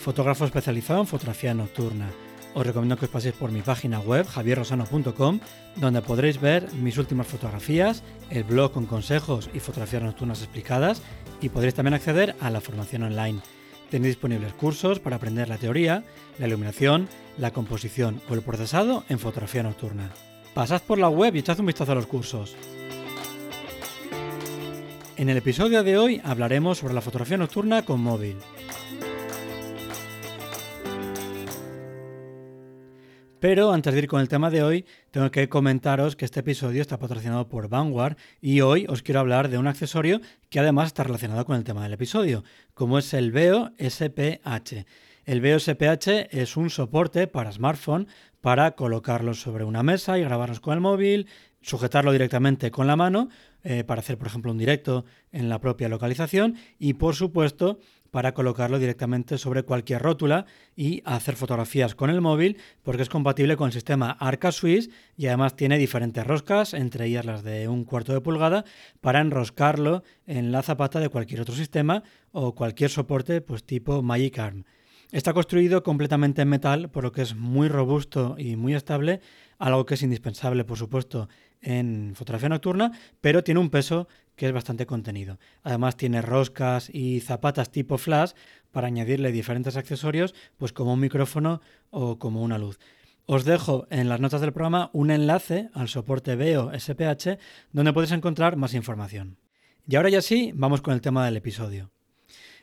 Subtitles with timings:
[0.00, 2.10] fotógrafo especializado en fotografía nocturna.
[2.54, 5.40] Os recomiendo que os paséis por mi página web javierrosano.com,
[5.76, 11.02] donde podréis ver mis últimas fotografías, el blog con consejos y fotografías nocturnas explicadas,
[11.40, 13.40] y podréis también acceder a la formación online.
[13.90, 16.02] Tenéis disponibles cursos para aprender la teoría,
[16.38, 17.08] la iluminación,
[17.38, 20.10] la composición o el procesado en fotografía nocturna.
[20.54, 22.56] Pasad por la web y echad un vistazo a los cursos.
[25.16, 28.38] En el episodio de hoy hablaremos sobre la fotografía nocturna con móvil.
[33.40, 36.82] Pero antes de ir con el tema de hoy, tengo que comentaros que este episodio
[36.82, 41.04] está patrocinado por Vanguard y hoy os quiero hablar de un accesorio que además está
[41.04, 44.84] relacionado con el tema del episodio, como es el Veo SPH.
[45.24, 48.08] El Veo SPH es un soporte para smartphone
[48.42, 51.26] para colocarlo sobre una mesa y grabarlos con el móvil,
[51.62, 53.30] sujetarlo directamente con la mano
[53.62, 57.78] eh, para hacer, por ejemplo, un directo en la propia localización y, por supuesto,
[58.10, 63.56] para colocarlo directamente sobre cualquier rótula y hacer fotografías con el móvil porque es compatible
[63.56, 67.84] con el sistema Arca Swiss y además tiene diferentes roscas, entre ellas las de un
[67.84, 68.64] cuarto de pulgada,
[69.00, 72.02] para enroscarlo en la zapata de cualquier otro sistema
[72.32, 74.64] o cualquier soporte pues tipo Magic Arm.
[75.12, 79.20] Está construido completamente en metal, por lo que es muy robusto y muy estable,
[79.58, 81.28] algo que es indispensable, por supuesto,
[81.60, 85.38] en fotografía nocturna, pero tiene un peso que es bastante contenido.
[85.62, 88.32] Además tiene roscas y zapatas tipo flash
[88.70, 92.78] para añadirle diferentes accesorios, pues como un micrófono o como una luz.
[93.26, 97.38] Os dejo en las notas del programa un enlace al soporte Veo SPH
[97.72, 99.36] donde podéis encontrar más información.
[99.86, 101.90] Y ahora ya sí, vamos con el tema del episodio.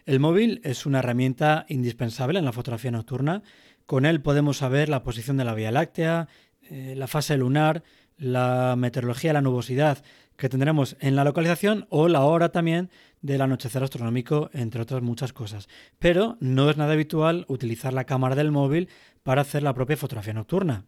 [0.05, 3.43] El móvil es una herramienta indispensable en la fotografía nocturna.
[3.85, 6.27] Con él podemos saber la posición de la Vía Láctea,
[6.69, 7.83] eh, la fase lunar,
[8.17, 10.03] la meteorología, la nubosidad
[10.35, 12.89] que tendremos en la localización o la hora también
[13.21, 15.67] del anochecer astronómico, entre otras muchas cosas.
[15.99, 18.89] Pero no es nada habitual utilizar la cámara del móvil
[19.23, 20.85] para hacer la propia fotografía nocturna.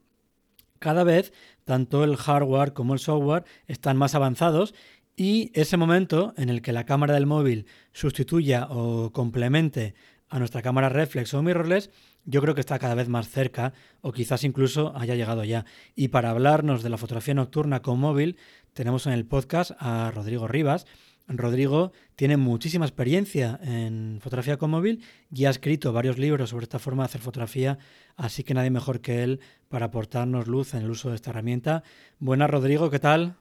[0.78, 1.34] Cada vez,
[1.66, 4.74] tanto el hardware como el software están más avanzados
[5.16, 9.94] y ese momento en el que la cámara del móvil sustituya o complemente
[10.30, 11.90] a nuestra cámara reflex o mirrorless
[12.26, 15.66] yo creo que está cada vez más cerca o quizás incluso haya llegado ya.
[15.96, 18.38] Y para hablarnos de la fotografía nocturna con móvil,
[18.74, 20.86] tenemos en el podcast a Rodrigo Rivas.
[21.28, 26.80] Rodrigo tiene muchísima experiencia en fotografía con móvil y ha escrito varios libros sobre esta
[26.80, 27.78] forma de hacer fotografía,
[28.16, 31.84] así que nadie mejor que él para aportarnos luz en el uso de esta herramienta.
[32.18, 33.36] Buenas, Rodrigo, ¿qué tal?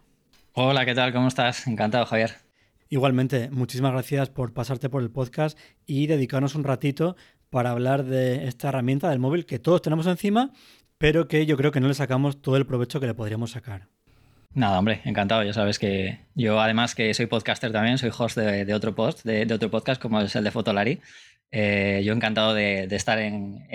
[0.52, 1.12] Hola, ¿qué tal?
[1.12, 1.66] ¿Cómo estás?
[1.66, 2.47] Encantado, Javier.
[2.90, 7.16] Igualmente, muchísimas gracias por pasarte por el podcast y dedicarnos un ratito
[7.50, 10.52] para hablar de esta herramienta del móvil que todos tenemos encima,
[10.96, 13.88] pero que yo creo que no le sacamos todo el provecho que le podríamos sacar.
[14.54, 15.42] Nada, hombre, encantado.
[15.44, 19.52] Ya sabes que yo, además que soy podcaster también, soy host de, otro post, de,
[19.52, 21.00] otro podcast como es el de Fotolari.
[21.50, 23.66] Eh, yo encantado de, estar en,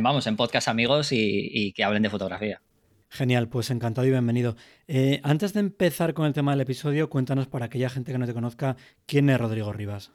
[0.00, 2.60] vamos, en podcast amigos y, que hablen de fotografía.
[3.08, 4.56] Genial, pues encantado y bienvenido.
[4.88, 8.26] Eh, antes de empezar con el tema del episodio, cuéntanos para aquella gente que no
[8.26, 10.12] te conozca, ¿quién es Rodrigo Rivas?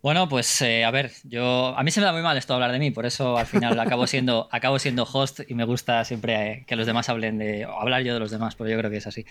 [0.00, 2.70] Bueno, pues eh, a ver, yo a mí se me da muy mal esto hablar
[2.70, 6.52] de mí, por eso al final acabo siendo, acabo siendo host y me gusta siempre
[6.52, 8.92] eh, que los demás hablen de, o hablar yo de los demás, porque yo creo
[8.92, 9.26] que es así.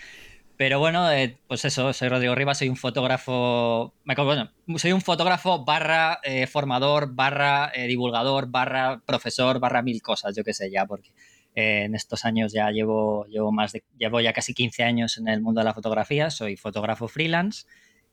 [0.58, 5.64] Pero bueno, eh, pues eso, soy Rodrigo Rivas, soy un fotógrafo, bueno, soy un fotógrafo
[5.64, 6.20] barra
[6.50, 11.12] formador, barra divulgador, barra profesor, barra mil cosas, yo qué sé ya, porque
[11.58, 15.40] en estos años ya llevo, llevo más de, llevo ya casi 15 años en el
[15.40, 17.66] mundo de la fotografía, soy fotógrafo freelance.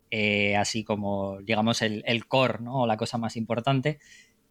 [0.09, 2.81] Eh, así como, digamos, el, core, ¿no?
[2.81, 3.99] O la cosa más importante.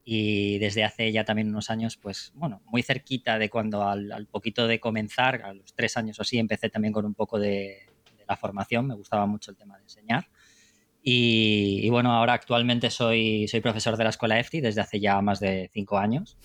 [0.04, 4.66] Y desde hace ya también unos años, pues, bueno, muy cerquita de cuando al, poquito
[4.68, 7.78] de comenzar, a los tres años o así, empecé también con un poco de,
[8.28, 8.86] la formación.
[8.86, 10.28] Me gustaba mucho el tema de enseñar.
[11.02, 15.40] Y, bueno, ahora actualmente soy, soy profesor de la escuela EFTI desde hace ya más
[15.40, 16.38] de cinco años.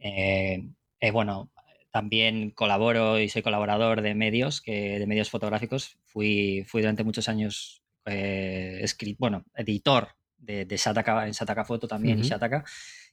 [0.00, 0.66] Eh,
[1.00, 1.50] eh, bueno,
[1.90, 5.98] también colaboro y soy colaborador de medios, que, de medios fotográficos.
[6.04, 8.84] Fui, fui durante muchos años eh,
[9.18, 10.08] bueno, editor
[10.38, 12.64] de, de Shataka, en Shataka Foto también y Shataka.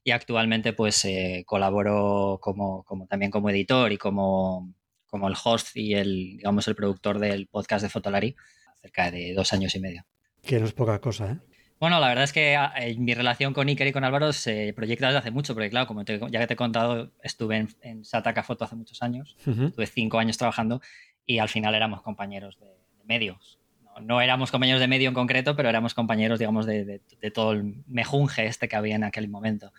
[0.03, 4.73] Y actualmente pues eh, colaboro como, como, también como editor y como,
[5.07, 8.35] como el host y el, digamos, el productor del podcast de Fotolari
[8.81, 10.05] cerca de dos años y medio.
[10.43, 11.56] Que no es poca cosa, ¿eh?
[11.79, 14.73] Bueno, la verdad es que ah, eh, mi relación con Iker y con Álvaro se
[14.73, 18.43] proyecta desde hace mucho, porque claro, como ya que te he contado, estuve en, Sataka
[18.43, 20.81] Foto hace muchos años, estuve cinco años trabajando
[21.25, 23.59] y al final éramos compañeros de, medios.
[24.01, 27.01] No, éramos compañeros de medio en concreto, pero éramos compañeros, digamos, de,
[27.33, 29.71] todo el mejunje este que había en aquel momento.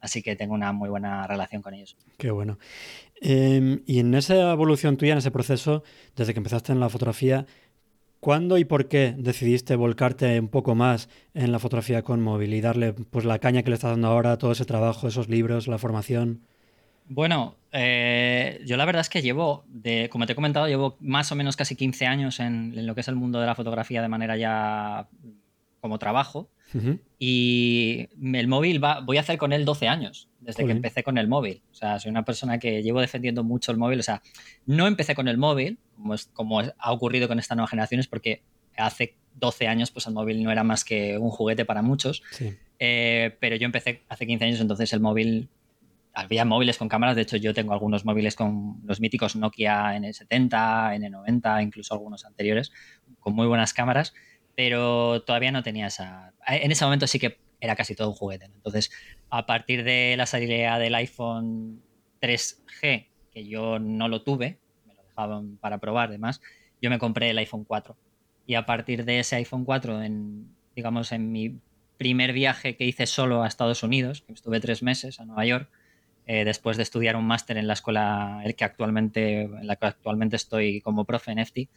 [0.00, 1.96] Así que tengo una muy buena relación con ellos.
[2.18, 2.58] Qué bueno.
[3.22, 5.82] Em, y en esa evolución tuya, en ese proceso,
[6.14, 7.46] desde que empezaste en la fotografía,
[8.24, 12.62] ¿Cuándo y por qué decidiste volcarte un poco más en la fotografía con móvil y
[12.62, 15.76] darle pues la caña que le estás dando ahora, todo ese trabajo, esos libros, la
[15.76, 16.40] formación?
[17.06, 19.66] Bueno, eh, yo la verdad es que llevo,
[20.08, 23.08] como te he comentado, llevo más o menos casi 15 años en, lo que es
[23.08, 25.06] el mundo de la fotografía de manera ya
[25.84, 26.48] como trabajo.
[27.18, 31.18] Y el móvil va, voy a hacer con él 12 años, desde que empecé con
[31.18, 31.62] el móvil.
[31.70, 34.00] O sea, soy una persona que llevo defendiendo mucho el móvil.
[34.00, 34.22] O sea,
[34.64, 38.40] no empecé con el móvil, como, es, como ha ocurrido con estas nuevas generaciones, porque
[38.78, 42.22] hace 12 años pues el móvil no era más que un juguete para muchos.
[42.78, 45.50] Eh, pero yo empecé hace 15 años, entonces el móvil
[46.14, 50.96] había móviles con cámaras, de hecho yo tengo algunos móviles con los míticos Nokia N70,
[50.98, 52.72] N90, incluso algunos anteriores,
[53.20, 54.14] con muy buenas cámaras,
[54.56, 56.32] pero todavía no tenía esa...
[56.46, 58.46] En ese momento sí que era casi todo un juguete.
[58.46, 58.90] Entonces,
[59.30, 61.82] a partir de la salida del iPhone
[62.20, 66.40] 3G, que yo no lo tuve, me lo dejaban para probar además,
[66.80, 67.96] yo me compré el iPhone 4.
[68.46, 71.58] Y a partir de ese iPhone 4, en, digamos, en mi
[71.96, 75.70] primer viaje que hice solo a Estados Unidos, que estuve tres meses a Nueva York,
[76.26, 79.86] eh, después de estudiar un máster en la escuela el que actualmente, en la que
[79.86, 81.68] actualmente estoy como profe en EFTI,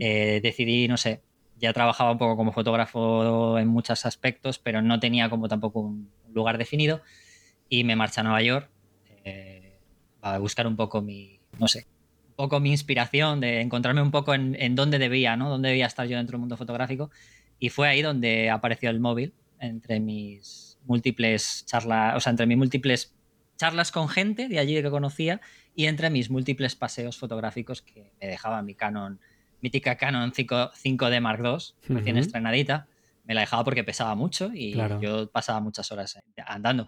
[0.00, 1.22] eh, decidí, no sé,
[1.58, 6.10] ya trabajaba un poco como fotógrafo en muchos aspectos, pero no tenía como tampoco un
[6.32, 7.02] lugar definido
[7.68, 8.70] y me marché a Nueva York
[9.24, 9.78] eh,
[10.20, 11.86] a buscar un poco mi, no sé,
[12.28, 15.48] un poco mi inspiración, de encontrarme un poco en, en, dónde debía, ¿no?
[15.48, 17.10] Dónde debía estar yo dentro del mundo fotográfico
[17.58, 22.58] y fue ahí donde apareció el móvil entre mis múltiples charlas, o sea, entre mis
[22.58, 23.14] múltiples
[23.56, 25.40] charlas con gente de allí que conocía
[25.74, 29.18] y entre mis múltiples paseos fotográficos que me dejaba mi Canon
[29.66, 32.86] mítica Canon 5, d Mark II, recién estrenadita.
[33.24, 36.86] Me la dejaba porque pesaba mucho y yo pasaba muchas horas andando.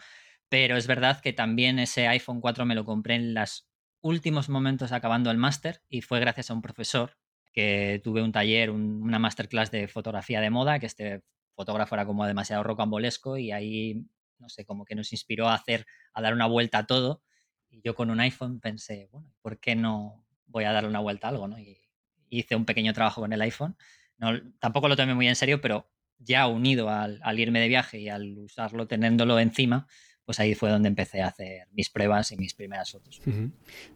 [0.49, 3.69] Pero es verdad que también ese iPhone 4 me lo compré en los
[4.01, 7.17] últimos momentos acabando el máster y fue gracias a un profesor
[7.53, 11.25] que tuve un taller, una masterclass de fotografía de moda, que este
[11.57, 14.07] fotógrafo era como demasiado rocambolesco y ahí,
[14.39, 15.85] no sé, como que nos inspiró a hacer,
[16.15, 17.25] a dar una vuelta a todo.
[17.71, 21.27] Y yo con un iPhone pensé, bueno, ¿por qué no voy a darle una vuelta
[21.27, 21.49] a algo?
[21.49, 21.59] ¿no?
[21.59, 21.88] Y
[22.31, 23.77] hice un pequeño trabajo con el iPhone.
[24.19, 28.09] No, tampoco lo tomé muy en serio, pero ya unido al, irme de viaje y
[28.09, 29.87] al usarlo teniéndolo encima,
[30.25, 33.21] pues ahí fue donde empecé a hacer mis pruebas y mis primeras fotos.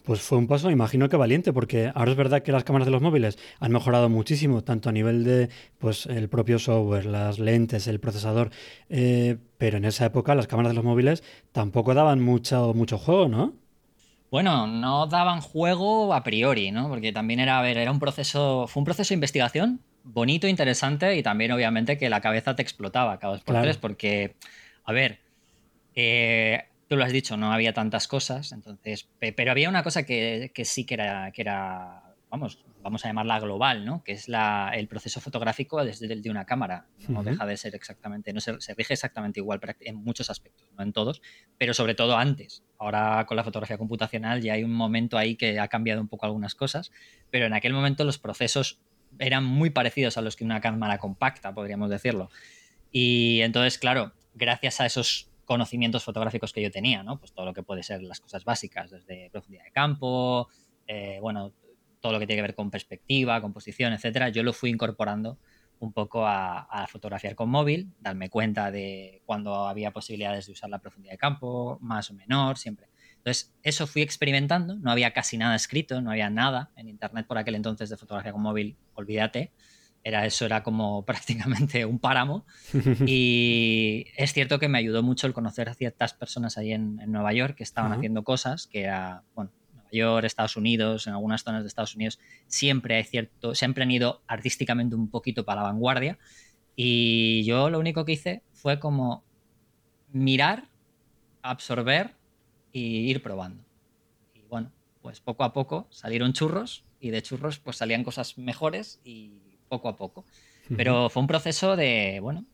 [0.03, 2.93] Pues fue un paso, imagino que valiente, porque ahora es verdad que las cámaras de
[2.93, 7.87] los móviles han mejorado muchísimo, tanto a nivel de pues el propio software, las lentes,
[7.87, 8.51] el procesador,
[8.89, 13.29] eh, pero en esa época las cámaras de los móviles tampoco daban mucho, mucho juego,
[13.29, 13.62] ¿no?
[14.33, 16.89] Bueno, no daban juego a priori, ¿no?
[16.89, 21.15] Porque también era, a ver, era un proceso, fue un proceso de investigación bonito, interesante
[21.19, 24.35] y también obviamente que la cabeza te explotaba cada dos por tres porque,
[24.85, 25.21] a ver,
[25.95, 30.51] eh, tú lo has dicho, no había tantas cosas, entonces, pero había una cosa que,
[30.55, 34.03] que sí que era, que era vamos, vamos a llamarla global, ¿no?
[34.03, 36.87] Que es el proceso fotográfico desde el de una cámara.
[37.07, 40.95] No deja de ser exactamente, no se, rige exactamente igual en muchos aspectos, no en
[40.95, 41.21] todos,
[41.59, 42.65] pero sobre todo antes.
[42.79, 46.25] Ahora con la fotografía computacional ya hay un momento ahí que ha cambiado un poco
[46.25, 46.91] algunas cosas,
[47.31, 48.81] pero en aquel momento los procesos
[49.19, 52.31] eran muy parecidos a los que una cámara compacta, podríamos decirlo.
[52.91, 57.19] Y entonces, claro, gracias a esos conocimientos fotográficos que yo tenía, ¿no?
[57.19, 60.49] Pues todo lo que puede ser las cosas básicas, desde profundidad de campo,
[60.87, 61.53] eh, bueno,
[62.03, 65.39] todo lo que tiene que ver con perspectiva, composición, etcétera, yo lo fui incorporando
[65.79, 70.79] un poco a, fotografiar con móvil, darme cuenta de cuando había posibilidades de usar la
[70.79, 72.89] profundidad de campo, más o menor, siempre.
[73.17, 77.39] Entonces, eso fui experimentando, no había casi nada escrito, no había nada en internet por
[77.39, 79.53] aquel entonces de fotografía con móvil, olvídate.
[80.05, 82.45] Era, eso era como prácticamente un páramo.
[83.07, 87.33] Y es cierto que me ayudó mucho el conocer a ciertas personas ahí en, Nueva
[87.33, 89.51] York que estaban haciendo cosas que era, bueno,
[89.93, 94.23] York, Estados Unidos, en algunas zonas de Estados Unidos, siempre hay cierto, siempre han ido
[94.27, 96.19] artísticamente un poquito para la vanguardia.
[96.75, 99.23] Y yo lo único que hice fue como
[100.13, 100.69] mirar,
[101.43, 102.15] absorber
[102.73, 103.63] y ir probando.
[104.35, 104.73] Y bueno,
[105.03, 109.33] pues poco a poco salieron churros y de churros pues salían cosas mejores y
[109.69, 110.25] poco a poco.
[110.77, 112.47] Pero fue un proceso de, bueno,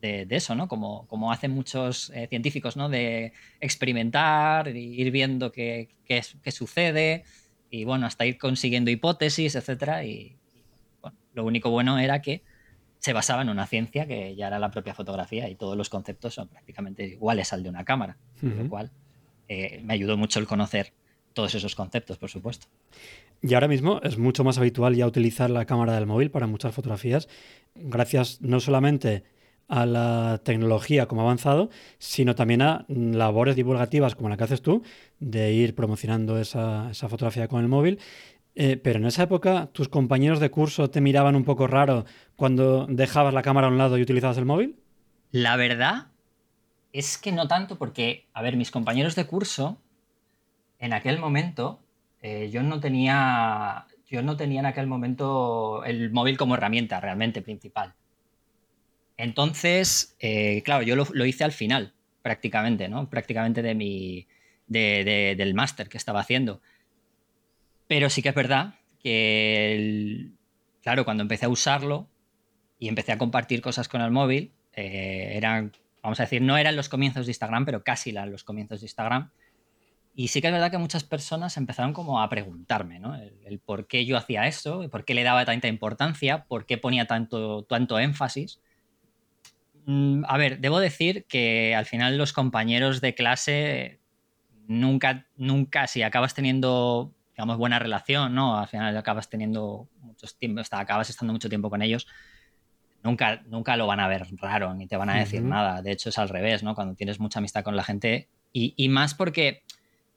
[0.00, 0.68] de, eso, ¿no?
[0.68, 2.88] Como, como hacen muchos eh, científicos, ¿no?
[2.88, 7.24] De experimentar, ir viendo qué, qué, sucede
[7.70, 10.04] y, bueno, hasta ir consiguiendo hipótesis, etcétera.
[10.04, 10.36] Y,
[11.34, 12.42] lo único bueno era que
[12.98, 16.34] se basaba en una ciencia que ya era la propia fotografía y todos los conceptos
[16.34, 18.90] son prácticamente iguales al de una cámara, lo cual
[19.46, 20.92] eh, me ayudó mucho el conocer
[21.32, 22.66] todos esos conceptos, por supuesto.
[23.40, 26.74] Y ahora mismo es mucho más habitual ya utilizar la cámara del móvil para muchas
[26.74, 27.28] fotografías,
[27.76, 29.22] gracias no solamente
[29.68, 34.82] a la tecnología como avanzado, sino también a labores divulgativas como la que haces tú,
[35.20, 38.00] de ir promocionando esa, fotografía con el móvil.
[38.54, 42.86] Eh, pero en esa época, ¿tus compañeros de curso te miraban un poco raro cuando
[42.88, 44.76] dejabas la cámara a un lado y utilizabas el móvil?
[45.30, 46.08] La verdad
[46.92, 49.78] es que no tanto porque, a ver, mis compañeros de curso
[50.80, 51.80] en aquel momento
[52.22, 53.86] eh, yo no tenía.
[54.06, 57.94] Yo no tenía en aquel momento el móvil como herramienta realmente principal.
[59.18, 63.10] Entonces, eh, claro, yo lo, hice al final, prácticamente, ¿no?
[63.10, 64.26] Prácticamente de mi.
[64.68, 66.62] del máster que estaba haciendo.
[67.88, 70.30] Pero sí que es verdad que,
[70.82, 72.08] claro, cuando empecé a usarlo
[72.78, 76.76] y empecé a compartir cosas con el móvil, eh, eran, vamos a decir, no eran
[76.76, 79.30] los comienzos de Instagram, pero casi eran los comienzos de Instagram.
[80.14, 83.16] Y sí que es verdad que muchas personas empezaron como a preguntarme, ¿no?
[83.16, 87.06] El, por qué yo hacía eso, por qué le daba tanta importancia, por qué ponía
[87.06, 88.60] tanto, tanto énfasis.
[89.90, 93.98] Mm, a ver, debo decir que al final los compañeros de clase
[94.66, 98.58] nunca, nunca, si acabas teniendo, digamos, buena relación, ¿no?
[98.58, 102.06] Al final acabas teniendo muchos tiempo, acabas estando mucho tiempo con ellos,
[103.02, 105.80] nunca, nunca lo van a ver raro, ni te van a decir nada.
[105.80, 106.74] De hecho, es al revés, ¿no?
[106.74, 109.62] Cuando tienes mucha amistad con la gente, y, y más porque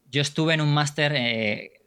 [0.10, 1.81] yo estuve en un máster eh,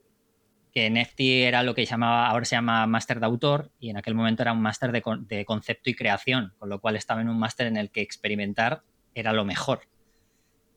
[0.75, 3.97] que en FT era lo que llamaba, ahora se llama máster de autor, y en
[3.97, 7.38] aquel momento era un máster de, concepto y creación, con lo cual estaba en un
[7.38, 8.83] máster en el que experimentar
[9.14, 9.83] era lo mejor.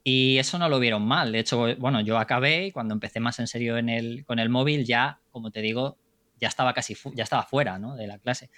[0.03, 1.31] Y eso no lo vieron mal.
[1.31, 4.49] De hecho, bueno, yo acabé y cuando empecé más en serio en el, con el
[4.49, 5.97] móvil, ya, como te digo,
[6.39, 8.51] ya estaba casi ya estaba fuera de la clase.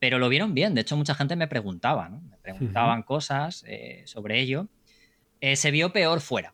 [0.00, 0.74] Pero lo vieron bien.
[0.74, 4.66] De hecho, mucha gente me preguntaba, me preguntaban cosas eh, sobre ello.
[5.40, 6.52] Eh, se vio peor fuera.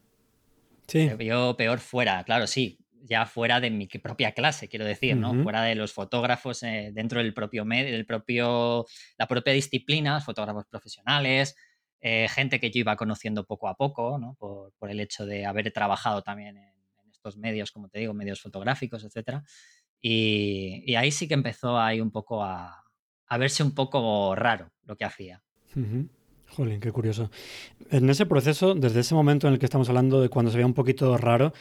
[0.86, 1.06] Sí.
[1.06, 5.42] Me vio peor fuera, claro, sí, ya fuera de mi propia clase, quiero decir, ¿no?
[5.42, 8.86] Fuera de los fotógrafos eh, dentro del propio medio, del propio,
[9.16, 11.56] la propia disciplina, fotógrafos profesionales,
[12.00, 14.34] eh, gente que yo iba conociendo poco a poco, ¿no?
[14.34, 16.76] Por, el hecho de haber trabajado también en,
[17.10, 19.42] estos medios, como te digo, medios fotográficos, etcétera.
[20.00, 22.84] Y, ahí sí que empezó ahí un poco a,
[23.38, 25.42] verse un poco raro lo que hacía.
[26.48, 27.30] Jolín, qué curioso.
[27.90, 30.66] En ese proceso, desde ese momento en el que estamos hablando de cuando se veía
[30.66, 31.52] un poquito raro,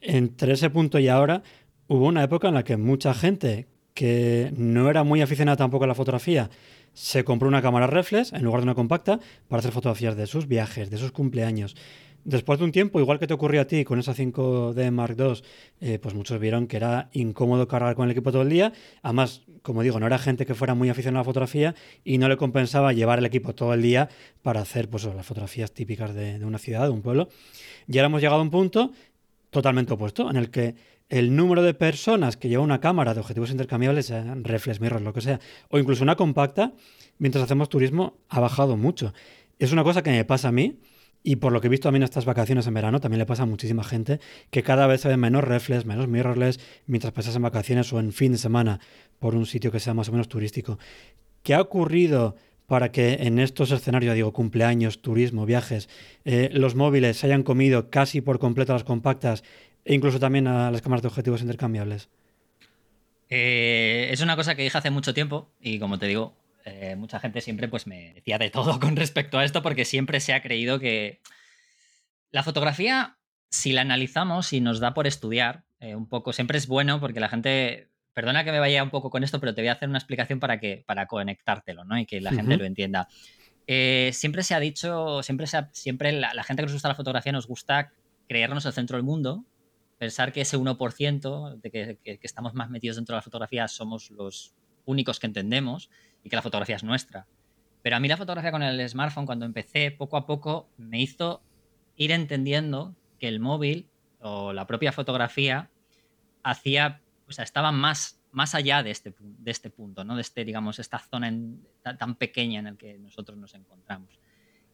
[0.00, 1.42] entre ese punto y ahora,
[1.88, 5.88] hubo una época en la que mucha gente que no era muy aficionada tampoco a
[5.88, 6.50] la fotografía,
[6.92, 10.46] se compró una cámara reflex en lugar de una compacta para hacer fotografías de sus
[10.46, 11.76] viajes, de sus cumpleaños.
[12.24, 15.42] Después de un tiempo, igual que te ocurrió a ti con esa 5D Mark II,
[15.80, 18.72] eh, pues muchos vieron que era incómodo cargar con el equipo todo el día.
[19.02, 22.28] Además, como digo, no era gente que fuera muy aficionada a la fotografía y no
[22.28, 24.10] le compensaba llevar el equipo todo el día
[24.42, 27.30] para hacer pues, las fotografías típicas de, una ciudad, de un pueblo.
[27.88, 28.92] Y ahora hemos llegado a un punto
[29.50, 30.74] totalmente opuesto, en el que
[31.08, 35.20] el número de personas que lleva una cámara de objetivos intercambiables, reflex, mirrors, lo que
[35.20, 36.72] sea, o incluso una compacta,
[37.18, 39.12] mientras hacemos turismo, ha bajado mucho.
[39.58, 40.78] Es una cosa que me pasa a mí
[41.22, 43.46] y por lo que he visto también estas vacaciones en verano, también le pasa a
[43.46, 47.92] muchísima gente que cada vez se ven menos reflex, menos mirrorless, mientras pasas en vacaciones
[47.92, 48.80] o en fin de semana
[49.18, 50.78] por un sitio que sea más o menos turístico.
[51.42, 52.36] ¿Qué ha ocurrido
[52.70, 55.88] para que en estos escenarios, digo, cumpleaños, turismo, viajes,
[56.24, 59.42] eh, los móviles se hayan comido casi por completo a las compactas
[59.84, 62.10] e incluso también a las cámaras de objetivos intercambiables?
[63.28, 67.18] Eh, es una cosa que dije hace mucho tiempo y como te digo, eh, mucha
[67.18, 70.40] gente siempre pues me decía de todo con respecto a esto porque siempre se ha
[70.40, 71.18] creído que
[72.30, 73.16] la fotografía,
[73.48, 77.28] si la analizamos y nos da por estudiar un poco, siempre es bueno porque la
[77.28, 79.98] gente, perdona que me vaya un poco con esto, pero te voy a hacer una
[79.98, 81.98] explicación para que para conectártelo, ¿no?
[81.98, 83.08] Y que la gente lo entienda.
[83.66, 87.46] Eh, siempre se ha dicho, siempre, siempre la, gente que nos gusta la fotografía nos
[87.46, 87.92] gusta
[88.28, 89.44] creernos el centro del mundo,
[89.98, 94.10] pensar que ese 1% de que, que, estamos más metidos dentro de la fotografía somos
[94.10, 94.54] los
[94.86, 95.90] únicos que entendemos
[96.24, 97.26] y que la fotografía es nuestra.
[97.82, 101.42] Pero a mí la fotografía con el smartphone, cuando empecé poco a poco, me hizo
[101.96, 103.86] ir entendiendo que el móvil
[104.20, 105.70] o la propia fotografía
[106.42, 110.16] hacía, o sea, estaba más, más allá de este, de este punto, ¿no?
[110.16, 111.32] De este, digamos, esta zona
[111.82, 114.18] tan, pequeña en la que nosotros nos encontramos.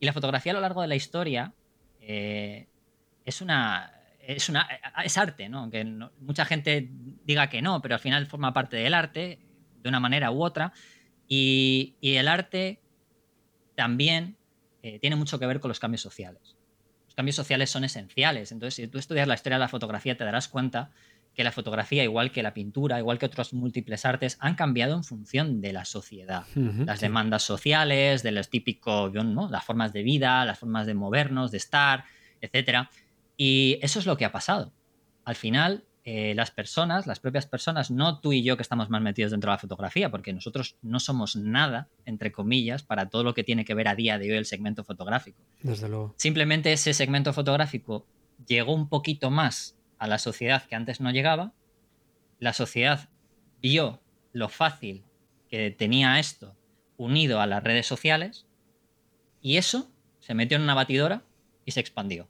[0.00, 1.52] Y la fotografía a lo largo de la historia
[2.00, 2.66] eh,
[3.24, 3.92] es una.
[4.20, 4.66] Es, una,
[5.04, 5.60] es arte, ¿no?
[5.60, 6.88] Aunque mucha gente
[7.24, 9.38] diga que no, pero al final forma parte del arte,
[9.82, 10.72] de una manera u otra.
[11.28, 12.80] Y, el arte
[13.76, 14.36] también
[14.82, 16.56] eh, tiene mucho que ver con los cambios sociales.
[17.04, 18.50] Los cambios sociales son esenciales.
[18.50, 20.90] Entonces, si tú estudias la historia de la fotografía, te darás cuenta
[21.36, 25.04] que la fotografía, igual que la pintura, igual que otros múltiples artes, han cambiado en
[25.04, 26.44] función de la sociedad.
[26.54, 29.50] las demandas sociales, de los típicos, ¿no?
[29.50, 32.04] las formas de vida, las formas de movernos, de estar,
[32.40, 32.88] etc.
[33.36, 34.72] Y eso es lo que ha pasado.
[35.26, 39.02] Al final, eh, las personas, las propias personas, no tú y yo que estamos más
[39.02, 43.34] metidos dentro de la fotografía, porque nosotros no somos nada, entre comillas, para todo lo
[43.34, 45.42] que tiene que ver a día de hoy el segmento fotográfico.
[45.60, 46.14] Desde luego.
[46.16, 48.06] Simplemente ese segmento fotográfico
[48.46, 51.52] llegó un poquito más a la sociedad que antes no llegaba.
[52.38, 53.08] La sociedad
[53.60, 55.04] vio lo fácil
[55.48, 56.56] que tenía esto
[56.96, 58.46] unido a las redes sociales
[59.40, 61.22] y eso se metió en una batidora
[61.64, 62.28] y se expandió.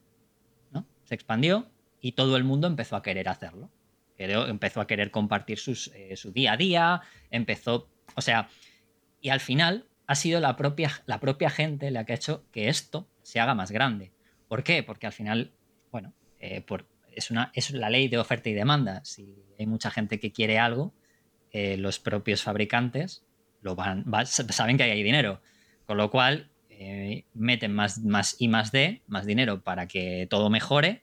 [0.70, 0.86] ¿no?
[1.04, 1.70] Se expandió
[2.00, 3.70] y todo el mundo empezó a querer hacerlo.
[4.18, 5.58] Empezó a querer compartir
[5.94, 8.48] eh, su día a día, empezó, o sea,
[9.20, 12.68] y al final ha sido la propia, la propia gente la que ha hecho que
[12.68, 14.12] esto se haga más grande.
[14.48, 14.82] ¿Por qué?
[14.82, 15.52] Porque al final,
[15.90, 16.62] bueno, eh,
[17.16, 19.04] es, una, es la ley de oferta y demanda.
[19.04, 20.94] Si hay mucha gente que quiere algo,
[21.50, 23.24] eh, los propios fabricantes
[23.62, 25.40] lo van, saben que hay dinero.
[25.86, 26.50] Con lo cual,
[27.34, 31.02] meten más, más I más D, más dinero para que todo mejore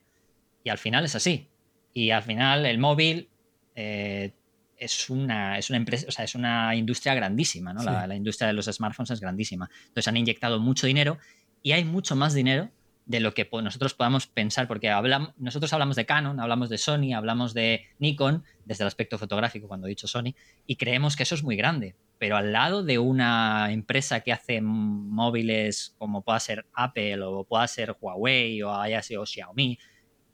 [0.62, 1.48] y al final es así.
[1.92, 3.28] Y al final el móvil
[3.74, 4.32] eh,
[4.76, 7.82] es, una, es una empresa, o sea, es una industria grandísima, ¿no?
[7.82, 9.70] La, industria de los smartphones es grandísima.
[9.86, 11.18] Entonces han inyectado mucho dinero
[11.62, 12.70] y hay mucho más dinero
[13.06, 17.12] de lo que nosotros podamos pensar, porque hablamos, nosotros hablamos de Canon, hablamos de Sony,
[17.14, 20.34] hablamos de Nikon, desde el aspecto fotográfico, cuando he dicho Sony,
[20.66, 21.96] y creemos que eso es muy grande.
[22.18, 27.66] Pero al lado de una empresa que hace móviles como pueda ser Apple o pueda
[27.68, 29.78] ser Huawei o, o Xiaomi,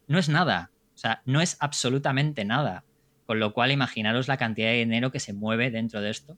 [0.07, 0.71] no es nada.
[0.95, 2.85] O sea, no es absolutamente nada.
[3.27, 6.37] Con lo cual, imaginaros la cantidad de dinero que se mueve dentro de esto.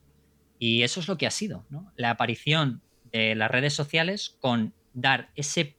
[0.59, 1.93] Y eso es lo que ha sido, ¿no?
[1.97, 5.77] La aparición de las redes sociales con dar ese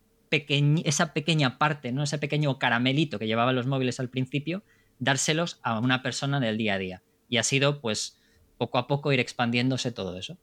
[0.86, 2.04] esa pequeña parte, ¿no?
[2.04, 4.64] Ese pequeño caramelito que llevaban los móviles al principio,
[5.00, 7.04] dárselos a una persona del día a día.
[7.30, 8.20] Y ha sido, pues,
[8.58, 10.38] poco a poco ir expandiéndose todo eso.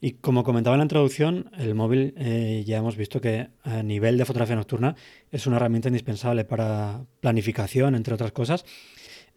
[0.00, 4.18] Y como comentaba en la introducción, el móvil eh, ya hemos visto que a nivel
[4.18, 4.96] de fotografía nocturna
[5.30, 8.64] es una herramienta indispensable para planificación, entre otras cosas.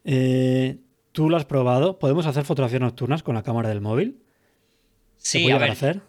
[0.04, 0.78] Eh,
[1.12, 2.00] ¿Tú lo has probado?
[2.00, 4.22] ¿Podemos hacer fotografías nocturnas con la cámara del móvil?
[5.18, 6.02] Sí, puede a ver, hacer?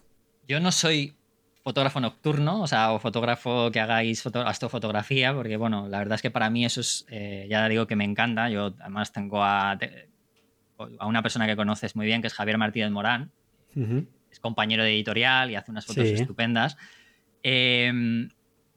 [0.46, 1.17] Yo no soy
[1.68, 6.30] fotógrafo nocturno, o sea, o fotógrafo que hagáis astrofotografía, porque bueno, la verdad es que
[6.30, 8.48] para mí eso es, eh, ya digo que me encanta.
[8.48, 9.78] Yo además tengo a,
[10.98, 13.32] a una persona que conoces muy bien, que es Javier Martínez Morán,
[14.30, 16.78] es compañero de editorial y hace unas fotos estupendas.
[17.42, 18.30] Em,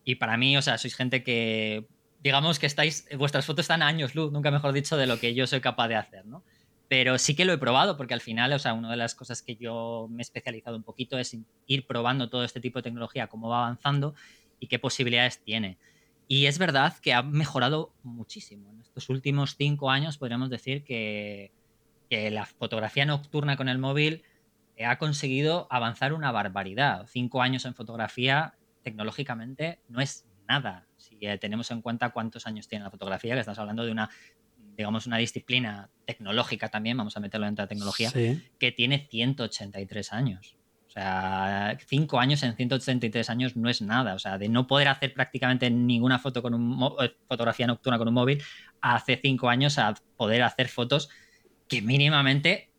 [0.03, 1.87] y para mí, o sea, sois gente que,
[2.21, 5.33] digamos que estáis, vuestras fotos están a años luz, nunca mejor dicho, de lo que
[5.33, 6.43] yo soy capaz de hacer, ¿no?
[6.91, 9.41] Pero sí que lo he probado porque al final, o sea, una de las cosas
[9.41, 13.27] que yo me he especializado un poquito es ir probando todo este tipo de tecnología,
[13.27, 14.13] cómo va avanzando
[14.59, 15.77] y qué posibilidades tiene.
[16.27, 18.73] Y es verdad que ha mejorado muchísimo.
[18.73, 21.53] En estos últimos cinco años podríamos decir que,
[22.09, 24.23] que la fotografía nocturna con el móvil
[24.85, 27.07] ha conseguido avanzar una barbaridad.
[27.07, 30.87] Cinco años en fotografía, tecnológicamente, no es nada.
[30.97, 34.09] Si eh, tenemos en cuenta cuántos años tiene la fotografía, que estás hablando de una,
[34.75, 38.11] digamos, una disciplina tecnológica también, vamos a meterlo dentro de la tecnología,
[38.59, 40.55] que tiene 183 años.
[40.87, 44.13] O sea, cinco años en 183 años no es nada.
[44.13, 48.09] O sea, de no poder hacer prácticamente ninguna foto con un eh, fotografía nocturna con
[48.09, 48.43] un móvil,
[48.81, 51.09] hace cinco años a poder hacer fotos
[51.69, 52.71] que mínimamente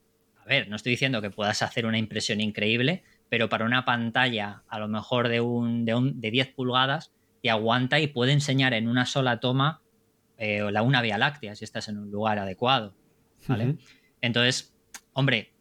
[0.44, 4.62] a ver, no estoy diciendo que puedas hacer una impresión increíble, pero para una pantalla
[4.68, 9.06] a lo mejor de, un, de, 10 pulgadas te aguanta y puede enseñar en una
[9.06, 9.81] sola toma
[10.42, 12.96] eh, la una vía láctea si estás en un lugar adecuado.
[13.46, 13.76] ¿vale?
[14.20, 14.74] Entonces,
[15.12, 15.52] hombre,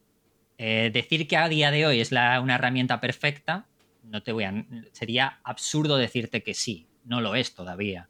[0.58, 3.68] eh, decir que a día de hoy es una herramienta perfecta,
[4.02, 8.08] no te voy a, sería absurdo decirte que sí, no lo es todavía.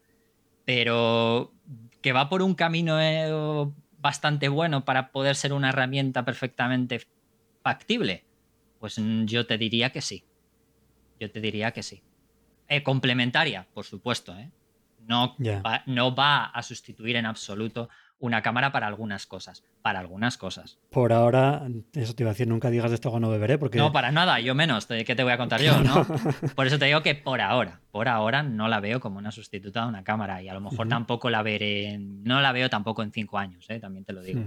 [0.65, 1.53] Pero
[2.01, 3.31] que va por un camino eh,
[3.99, 7.03] bastante bueno para poder ser una herramienta perfectamente
[7.63, 8.25] factible?
[8.81, 10.25] Pues mm, yo te diría que sí.
[11.21, 12.03] Yo te diría que sí.
[12.67, 14.35] Eh, complementaria, por supuesto.
[14.39, 14.51] ¿eh?
[15.07, 15.37] No,
[15.87, 17.89] no va a sustituir en absoluto
[18.23, 19.65] una cámara para algunas cosas.
[19.83, 20.79] Para algunas cosas.
[20.91, 23.59] Por ahora, eso te iba a decir, nunca digas de esto cuando beberé.
[23.59, 23.79] Porque...
[23.79, 24.87] No, para nada, yo menos.
[24.87, 25.83] ¿Qué te voy a contar yo?
[25.83, 26.07] ¿no?
[26.55, 29.83] Por eso te digo que por ahora, por ahora no la veo como una sustituta
[29.83, 30.41] de una cámara.
[30.41, 31.99] Y a lo mejor tampoco la veré.
[31.99, 33.81] No la veo tampoco en cinco años, ¿eh?
[33.81, 34.41] también te lo digo.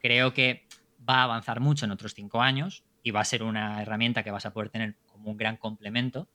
[0.00, 0.66] Creo que
[1.08, 4.32] va a avanzar mucho en otros cinco años y va a ser una herramienta que
[4.32, 6.26] vas a poder tener como un gran complemento.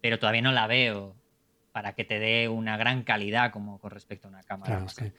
[0.00, 1.14] Pero todavía no la veo
[1.78, 4.84] para que te dé una gran calidad como con respecto a una cámara.
[4.84, 5.12] Claro,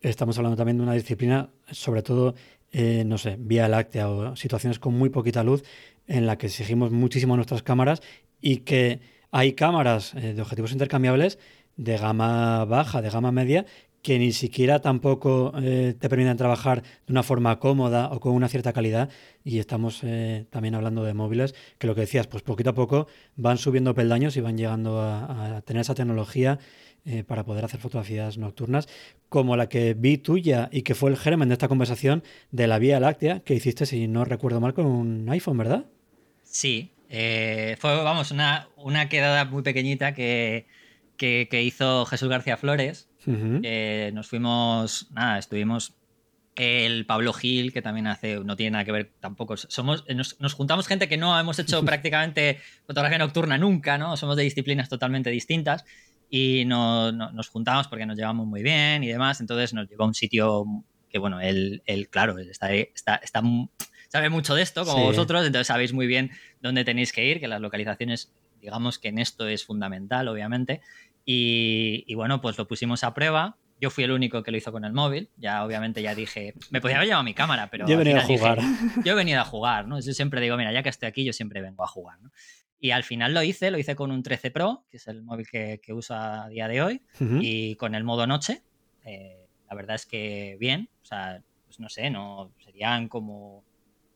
[0.00, 2.36] Estamos hablando también de una disciplina, sobre todo,
[2.70, 5.64] eh, no sé, vía láctea o situaciones con muy poquita luz,
[6.06, 8.00] en la que exigimos muchísimo nuestras cámaras
[8.40, 9.00] y que
[9.32, 11.40] hay cámaras eh, de objetivos intercambiables
[11.76, 13.66] de gama baja, de gama media,
[14.04, 18.48] que ni siquiera tampoco eh, te permiten trabajar de una forma cómoda o con una
[18.50, 19.08] cierta calidad.
[19.44, 23.08] Y estamos eh, también hablando de móviles, que lo que decías, pues poquito a poco
[23.34, 26.58] van subiendo peldaños y van llegando a, tener esa tecnología
[27.06, 28.88] eh, para poder hacer fotografías nocturnas,
[29.30, 32.78] como la que vi tuya y que fue el germen de esta conversación de la
[32.78, 35.86] Vía Láctea que hiciste, si no recuerdo mal, con un iPhone, ¿verdad?
[36.42, 40.66] Sí, fue, vamos, una, una quedada muy pequeñita que
[41.16, 43.08] que, hizo Jesús García Flores.
[43.26, 45.94] Nos fuimos, nada, estuvimos
[46.56, 49.56] el Pablo Gil, que también hace, no tiene nada que ver tampoco.
[49.56, 54.16] Somos, nos, juntamos gente que no hemos hecho prácticamente fotografía nocturna nunca, ¿no?
[54.16, 55.84] Somos de disciplinas totalmente distintas
[56.30, 59.40] y nos juntamos porque nos llevamos muy bien y demás.
[59.40, 60.64] Entonces nos llevó a un sitio
[61.08, 63.42] que, bueno, él, él claro, está, está, está,
[64.08, 67.48] sabe mucho de esto, como vosotros, entonces sabéis muy bien dónde tenéis que ir, que
[67.48, 70.80] las localizaciones, digamos que en esto es fundamental, obviamente.
[71.24, 73.56] Y, bueno, pues lo pusimos a prueba.
[73.80, 75.30] Yo fui el único que lo hizo con el móvil.
[75.36, 77.86] Ya obviamente ya dije, me podía haber llevado mi cámara, pero...
[77.86, 78.58] Yo he venido a jugar.
[79.04, 80.00] yo he venido a jugar, ¿no?
[80.00, 82.30] Yo siempre digo, mira, ya que estoy aquí, yo siempre vengo a jugar, ¿no?
[82.84, 85.46] Y al final lo hice, lo hice con un 13 Pro, que es el móvil
[85.48, 87.00] que, que uso a día de hoy,
[87.40, 88.62] y con el modo noche.
[89.06, 93.64] Eh, la verdad es que bien, o sea, pues no sé, no serían como...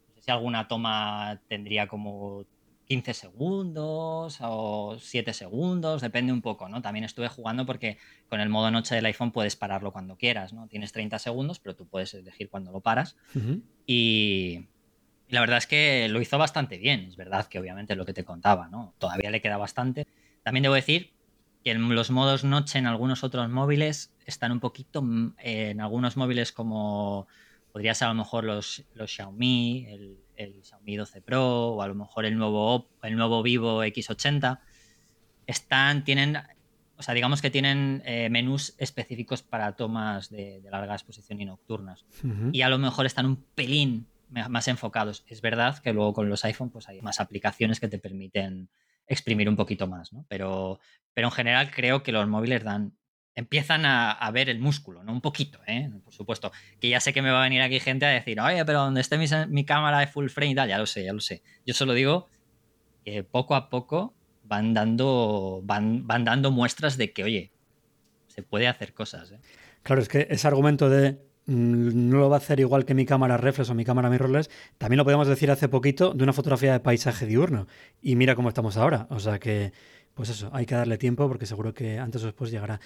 [0.09, 2.45] No sé si alguna toma tendría como
[2.89, 6.81] 15 segundos o 7 segundos, depende un poco, ¿no?
[6.81, 7.99] También estuve jugando porque
[8.29, 10.67] con el modo noche del iPhone puedes pararlo cuando quieras, ¿no?
[10.69, 13.17] Tienes 30 segundos, pero tú puedes elegir cuando lo paras.
[13.87, 14.67] y,
[15.29, 18.25] la verdad es que lo hizo bastante bien, es verdad que obviamente lo que te
[18.25, 18.95] contaba, ¿no?
[18.99, 20.07] Todavía le queda bastante.
[20.43, 21.13] También debo decir
[21.63, 26.17] que en los modos noche en algunos otros móviles están un poquito, mm, en algunos
[26.17, 27.29] móviles como
[27.73, 31.89] podría ser a lo mejor los, los Xiaomi, el el Xiaomi 12 Pro o a
[31.89, 34.61] lo mejor el nuevo, el nuevo Vivo X80,
[35.47, 36.39] están, tienen,
[36.97, 42.05] o sea, digamos que tienen eh, menús específicos para tomas de, larga exposición y nocturnas.
[42.53, 45.25] Y a lo mejor están un pelín más enfocados.
[45.27, 48.69] Es verdad que luego con los iPhone pues hay más aplicaciones que te permiten
[49.07, 50.25] exprimir un poquito más, ¿no?
[50.29, 50.81] Pero,
[51.15, 52.93] pero en general creo que los móviles dan
[53.39, 55.13] empiezan a, ver el músculo, ¿no?
[55.13, 55.89] Un poquito, ¿eh?
[56.03, 56.51] Por supuesto.
[56.81, 59.01] Que ya sé que me va a venir aquí gente a decir, oye, pero donde
[59.01, 61.43] esté mi, cámara de full frame y tal, ya lo sé, ya lo sé.
[61.65, 62.27] Yo solo digo
[63.05, 65.63] que poco a poco van dando,
[66.51, 67.53] muestras de que, oye,
[68.27, 69.31] se puede hacer cosas.
[69.31, 69.39] ¿eh?
[69.85, 71.13] Claro, es que ese argumento de
[71.47, 74.51] mm, no lo va a hacer igual que mi cámara reflex o mi cámara mirrorless,
[74.79, 77.69] también lo podemos decir hace poquito de una fotografía de paisaje diurno.
[78.03, 79.07] Y mira cómo estamos ahora.
[79.11, 79.73] O sea que
[80.19, 82.81] pues eso, hay que darle tiempo porque seguro que antes o después llegará.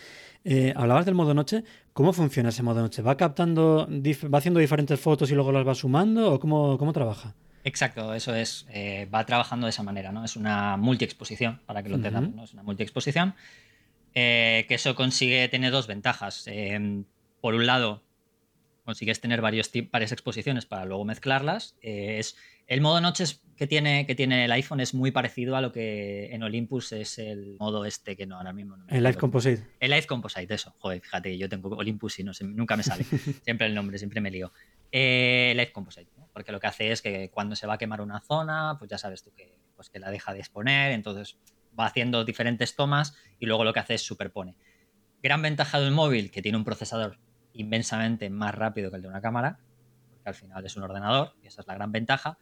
[0.45, 1.65] Eh, hablabas del modo noche.
[1.95, 3.01] ¿Cómo funciona ese modo noche?
[3.01, 7.35] ¿Va captando, va haciendo diferentes fotos y luego las va sumando o cómo, cómo trabaja?
[7.65, 8.67] Exacto, eso es.
[8.69, 10.27] Eh, va trabajando de esa manera, ¿no?
[10.27, 12.45] Es una multiexposición, para que lo entendamos, ¿no?
[12.45, 13.35] Es una multiexposición.
[14.15, 16.45] Eh, que eso consigue tener dos ventajas.
[17.41, 18.03] por un lado,
[18.85, 21.77] consigues tener varios varias exposiciones para luego mezclarlas.
[21.81, 23.25] es el modo noche
[23.57, 27.19] que tiene, que tiene el iPhone es muy parecido a lo que en Olympus es
[27.19, 29.65] el modo este que no ahora mismo no El Light Composite.
[29.79, 30.75] El Light Composite, eso.
[30.79, 33.05] Joder, fíjate, yo tengo Olympus y no nunca me sale.
[33.45, 34.53] siempre el nombre, siempre me lío.
[34.91, 38.21] Eh, Light Composite, porque lo que hace es que cuando se va a quemar una
[38.21, 41.39] zona, pues ya sabes tú que, pues que la deja de exponer, entonces
[41.79, 44.57] va haciendo diferentes tomas y luego lo que hace es superpone.
[45.23, 47.19] Gran ventaja del móvil, que tiene un procesador
[47.53, 49.61] inmensamente más rápido que el de una cámara,
[50.23, 52.39] porque al final es un ordenador, y esa es la gran ventaja,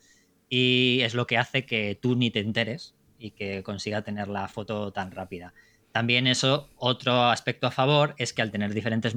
[0.49, 4.49] y es lo que hace que tú ni te enteres y que consiga tener la
[4.49, 5.55] foto tan rápida.
[5.93, 9.15] También eso, otro aspecto a favor es que al tener diferentes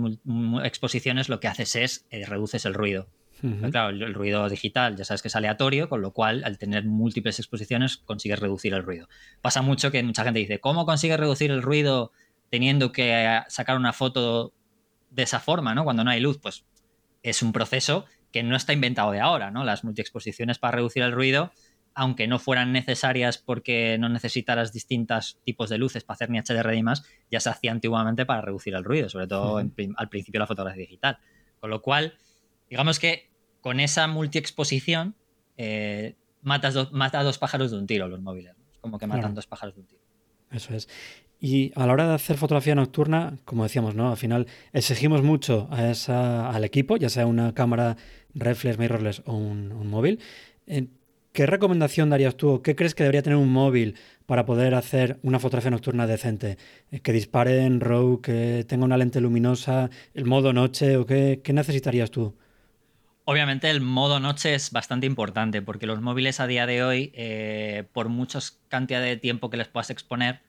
[0.64, 3.08] exposiciones lo que haces es eh, reduces el ruido.
[3.72, 7.40] Claro, el, ruido digital ya sabes que es aleatorio, con lo cual al tener múltiples
[7.40, 9.10] exposiciones consigues reducir el ruido.
[9.42, 12.14] Pasa mucho que mucha gente dice, ¿cómo consigues reducir el ruido
[12.50, 14.54] teniendo que sacar una foto
[15.10, 15.84] de esa forma, ¿no?
[15.84, 16.64] Cuando no hay luz, pues
[17.22, 19.64] es un proceso que no está inventado de ahora, ¿no?
[19.64, 21.52] Las multiexposiciones para reducir el ruido,
[21.94, 26.74] aunque no fueran necesarias porque no necesitaras distintos tipos de luces para hacer ni HDR
[26.74, 30.44] y más, ya se hacía antiguamente para reducir el ruido, sobre todo al principio de
[30.44, 31.20] la fotografía digital.
[31.60, 32.18] Con lo cual,
[32.70, 33.30] digamos que
[33.62, 35.16] con esa multiexposición
[35.56, 38.56] eh, matas mata a dos pájaros de un tiro los móviles.
[38.72, 40.02] Es como que matan dos pájaros de un tiro.
[40.50, 40.90] Eso es.
[41.40, 44.10] Y a la hora de hacer fotografía nocturna, como decíamos, ¿no?
[44.10, 47.98] Al final exigimos mucho a esa, al equipo, ya sea una cámara
[48.36, 50.20] reflex, mirrorless o un, móvil.
[50.68, 50.88] Eh,
[51.32, 52.62] ¿Qué recomendación darías tú?
[52.62, 53.96] ¿Qué crees que debería tener un móvil
[54.28, 56.58] para poder hacer una fotografía nocturna decente?
[56.92, 61.42] Eh, ¿Que dispare en RAW, que tenga una lente luminosa, el modo noche o qué,
[61.54, 62.36] necesitarías tú?
[63.26, 67.86] Obviamente el modo noche es bastante importante porque los móviles a día de hoy, eh,
[67.94, 70.42] por mucha cantidad de tiempo que les puedas exponer,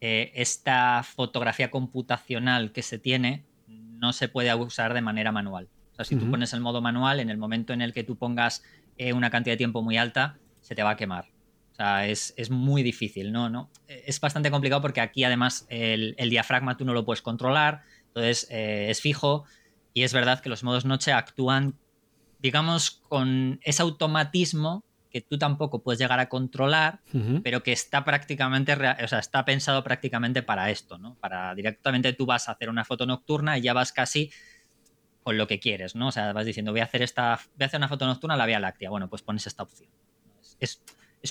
[0.00, 5.66] esta fotografía computacional que se tiene no se puede usar de manera manual.
[5.94, 8.16] O sea, si tú pones el modo manual, en el momento en el que tú
[8.16, 8.64] pongas
[8.98, 11.26] eh, una cantidad de tiempo muy alta, se te va a quemar.
[11.72, 13.48] O sea, es, muy difícil, ¿no?
[13.48, 13.70] ¿no?
[13.86, 18.88] Es bastante complicado porque aquí además el, diafragma tú no lo puedes controlar, entonces eh,
[18.90, 19.44] es fijo
[19.92, 21.76] y es verdad que los modos noche actúan,
[22.40, 26.98] digamos, con ese automatismo que tú tampoco puedes llegar a controlar,
[27.44, 31.14] pero que está prácticamente, o sea, está pensado prácticamente para esto, ¿no?
[31.20, 34.32] Para directamente tú vas a hacer una foto nocturna y ya vas casi
[35.24, 36.08] con lo que quieres, ¿no?
[36.08, 38.36] O sea, vas diciendo, voy a hacer esta, voy a hacer una foto nocturna a
[38.36, 38.90] la Vía Láctea.
[38.90, 39.88] Bueno, pues pones esta opción.
[40.60, 40.82] Es,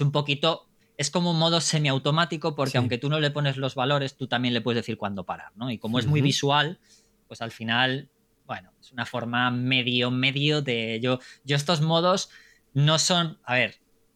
[0.01, 4.17] un poquito, es como un modo semiautomático porque aunque tú no le pones los valores,
[4.17, 5.69] tú también le puedes decir cuándo parar, ¿no?
[5.69, 6.79] Y como es muy visual,
[7.27, 8.09] pues al final,
[8.47, 10.99] bueno, es una forma medio, medio de...
[10.99, 12.31] Yo, yo estos modos
[12.73, 13.75] no son, a ver,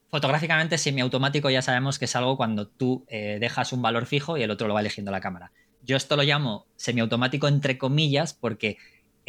[0.10, 4.42] fotográficamente semiautomático ya sabemos que es algo cuando tú eh, dejas un valor fijo y
[4.42, 5.52] el otro lo va eligiendo la cámara.
[5.84, 8.78] Yo esto lo llamo semiautomático entre comillas porque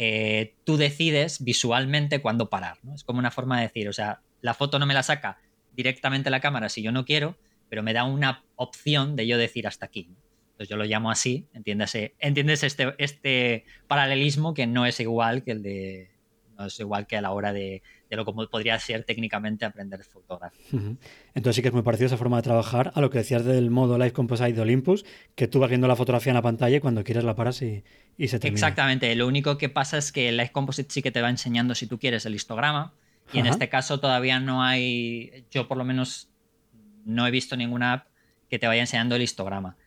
[0.01, 2.77] eh, tú decides visualmente cuándo parar.
[2.83, 2.95] ¿no?
[2.95, 5.37] Es como una forma de decir, o sea, la foto no me la saca
[5.73, 9.67] directamente la cámara si yo no quiero, pero me da una opción de yo decir
[9.67, 10.09] hasta aquí.
[10.51, 15.51] Entonces yo lo llamo así, entiéndase, entiendes este, este paralelismo que no es igual que
[15.51, 16.11] el de,
[16.57, 20.03] no es igual que a la hora de, de lo como podría ser técnicamente aprender
[20.03, 20.65] fotografía.
[21.35, 23.69] Entonces sí que es muy parecido esa forma de trabajar a lo que decías del
[23.69, 26.79] modo Live Composite de Olympus, que tú vas viendo la fotografía en la pantalla y
[26.79, 27.83] cuando quieres la paras y,
[28.17, 28.55] se termina.
[28.55, 31.75] Exactamente, lo único que pasa es que el Live Composite sí que te va enseñando
[31.75, 32.93] si tú quieres el histograma
[33.31, 36.29] y en este caso todavía no hay, yo por lo menos
[37.05, 38.07] no he visto ninguna app
[38.49, 39.77] que te vaya enseñando el histograma.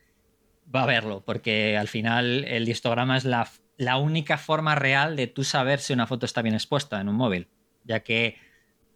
[0.74, 5.26] Va a verlo, porque al final el histograma es la, la única forma real de
[5.26, 7.48] tú saber si una foto está bien expuesta en un móvil
[7.84, 8.36] ya que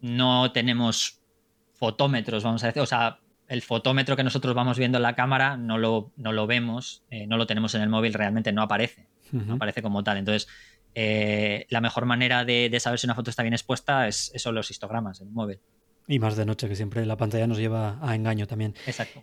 [0.00, 1.20] no tenemos
[1.74, 5.56] fotómetros, vamos a decir, o sea, el fotómetro que nosotros vamos viendo en la cámara
[5.56, 9.06] no lo, no lo vemos, eh, no lo tenemos en el móvil, realmente no aparece,
[9.32, 10.16] no aparece como tal.
[10.16, 10.48] Entonces,
[10.94, 14.70] eh, la mejor manera de, saber si una foto está bien expuesta es, son los
[14.70, 15.60] histogramas en el móvil.
[16.08, 18.74] Y más de noche, que siempre la pantalla nos lleva a engaño también.
[18.86, 19.22] Exacto.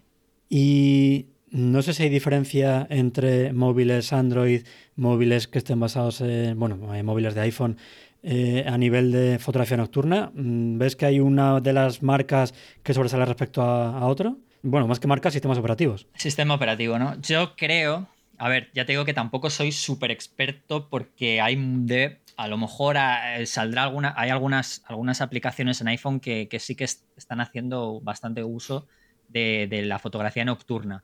[0.49, 6.77] Y no sé si hay diferencia entre móviles Android, móviles que estén basados en, bueno,
[6.77, 7.77] móviles de iPhone
[8.25, 10.31] eh, a nivel de fotografía nocturna?
[10.33, 14.33] Mm, ¿Ves que hay una de las marcas que sobresale respecto a, otra?
[14.61, 16.07] Bueno, más que marcas, sistemas operativos.
[16.15, 17.19] Sistema operativo, ¿no?
[17.21, 18.07] Yo creo,
[18.37, 22.57] a ver, ya te digo que tampoco soy súper experto porque hay de, a lo
[22.57, 27.99] mejor eh, saldrá alguna, hay algunas, algunas aplicaciones en iPhone que, sí que están haciendo
[27.99, 28.87] bastante uso
[29.27, 31.03] de, la fotografía nocturna.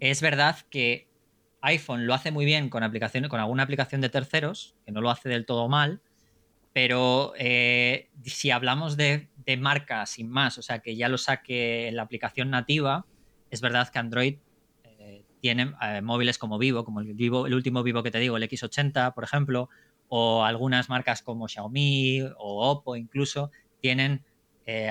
[0.00, 1.08] Es verdad que
[1.62, 5.10] iPhone lo hace muy bien con aplicaciones, con alguna aplicación de terceros, que no lo
[5.10, 6.02] hace del todo mal,
[6.78, 9.26] pero eh, si hablamos de,
[9.58, 13.04] marcas sin más, o sea, que ya lo saque en la aplicación nativa,
[13.50, 14.36] es verdad que Android
[14.84, 19.12] eh, tiene eh, móviles como Vivo, como el último Vivo que te digo, el X80,
[19.12, 19.68] por ejemplo,
[20.08, 24.24] o algunas marcas como Xiaomi o Oppo incluso, tienen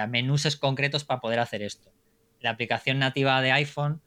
[0.10, 1.93] menús concretos para poder hacer esto.
[2.41, 4.02] La aplicación nativa de iPhone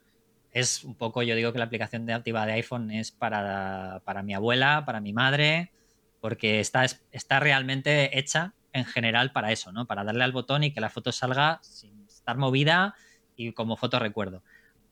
[0.51, 4.35] es un poco, yo digo que la aplicación nativa de iPhone es para, para mi
[4.35, 5.71] abuela, para mi madre,
[6.21, 9.85] porque está, está realmente hecha en general para eso, ¿no?
[9.87, 12.95] Para darle al botón y que la foto salga sin estar movida
[13.35, 14.43] y como foto recuerdo.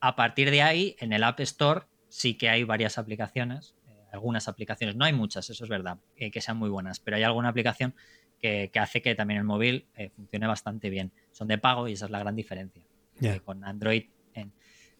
[0.02, 4.48] A partir de ahí, en el App Store sí que hay varias aplicaciones, eh, algunas
[4.48, 7.50] aplicaciones, no hay muchas, eso es verdad, eh, que sean muy buenas, pero hay alguna
[7.50, 7.94] aplicación
[8.42, 11.12] que, hace que también el móvil eh, funcione bastante bien.
[11.32, 12.84] Son de pago y esa es la gran diferencia
[13.44, 14.06] con Android.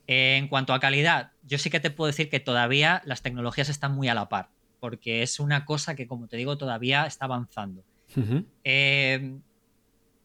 [0.08, 3.94] en cuanto a calidad, yo sí que te puedo decir que todavía las tecnologías están
[3.94, 7.84] muy a la par porque es una cosa que, como te digo, todavía está avanzando.
[8.64, 9.42] Em,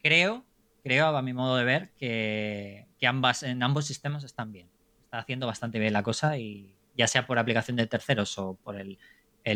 [0.03, 0.45] creo,
[0.83, 4.69] creo, a mi modo de ver, que, ambas, en ambos sistemas están bien.
[5.05, 8.77] Está haciendo bastante bien la cosa y ya sea por aplicación de terceros o por
[8.77, 8.99] el,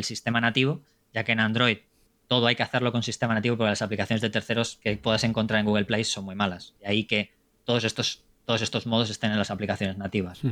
[0.05, 0.83] sistema nativo,
[1.15, 1.79] ya que en Android
[2.27, 5.61] todo hay que hacerlo con sistema nativo porque las aplicaciones de terceros que puedas encontrar
[5.61, 6.75] en Google Play son muy malas.
[6.83, 7.33] Y ahí que
[7.65, 10.43] todos estos, todos estos modos estén en las aplicaciones nativas.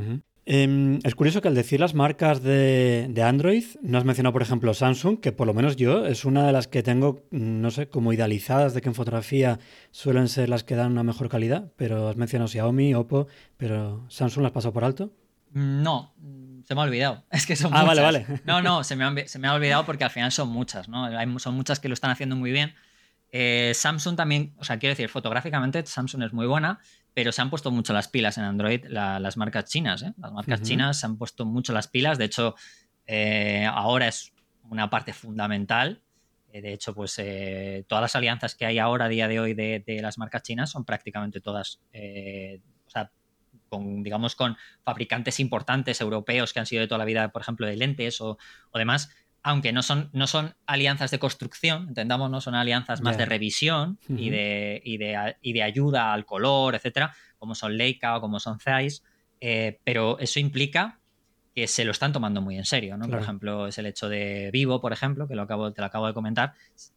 [0.49, 4.73] Em, es curioso que al decir las marcas de, Android, no has mencionado, por ejemplo,
[4.73, 8.13] Samsung, que por lo menos yo es una de las que tengo, no sé, como
[8.13, 9.59] idealizadas de que en fotografía
[9.91, 14.43] suelen ser las que dan una mejor calidad, pero has mencionado Xiaomi, Oppo, pero Samsung
[14.43, 15.11] las pasó por alto.
[15.51, 16.13] No,
[16.65, 17.25] se me ha olvidado.
[17.29, 17.87] Es que son ah, muchas.
[18.01, 18.41] vale, vale.
[18.45, 21.09] No, no, se me, ha, olvidado porque al final son muchas, ¿no?
[21.39, 22.73] son muchas que lo están haciendo muy bien.
[23.31, 26.79] Eh, Samsung también, o sea, quiero decir, fotográficamente Samsung es muy buena,
[27.13, 30.03] pero se han puesto mucho las pilas en Android las marcas chinas.
[30.03, 30.13] ¿eh?
[30.17, 32.17] Las marcas chinas se han puesto mucho las pilas.
[32.17, 32.55] De hecho,
[33.05, 34.33] eh, ahora es
[34.69, 36.01] una parte fundamental.
[36.51, 37.21] De hecho, pues
[37.87, 40.85] todas las alianzas que hay ahora a día de hoy de, las marcas chinas son
[40.85, 43.11] prácticamente todas, o sea,
[43.69, 47.67] con, digamos, con fabricantes importantes europeos que han sido de toda la vida, por ejemplo,
[47.67, 48.39] de lentes o,
[48.71, 49.09] o demás
[49.47, 53.97] aunque no son, no son alianzas de construcción, entendamos, no son alianzas más de revisión
[54.09, 58.41] y, de, y, de, y, de, ayuda al color, etcétera, como son Leica o como
[58.41, 59.05] son Zeiss,
[59.39, 60.99] eh, pero eso implica
[61.55, 63.07] que se lo están tomando muy en serio, ¿no?
[63.07, 66.07] Por ejemplo, es el hecho de Vivo, por ejemplo, que lo acabo, te lo acabo
[66.07, 66.51] de comentar,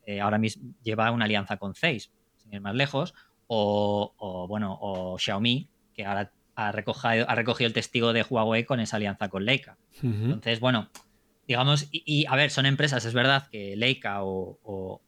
[0.05, 3.15] eh, ahora mismo lleva una alianza con Zeiss, sin ir más lejos,
[3.47, 8.81] o, bueno, o Xiaomi, que ahora ha recogido, ha recogido el testigo de Huawei con
[8.81, 9.79] esa alianza con Leica.
[10.03, 10.91] Entonces, bueno,
[11.51, 15.03] digamos, y, a ver, son empresas, es verdad que Leica o, o,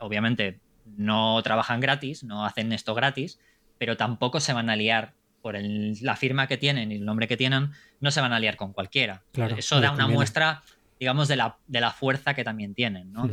[0.00, 0.58] obviamente,
[0.96, 3.38] no trabajan gratis, no hacen esto gratis,
[3.78, 7.36] pero tampoco se van a liar por la firma que tienen y el nombre que
[7.36, 7.70] tienen,
[8.00, 9.22] no se van a liar con cualquiera.
[9.56, 10.64] Eso da una muestra,
[10.98, 13.30] digamos, de la, de la fuerza que también tienen, ¿no?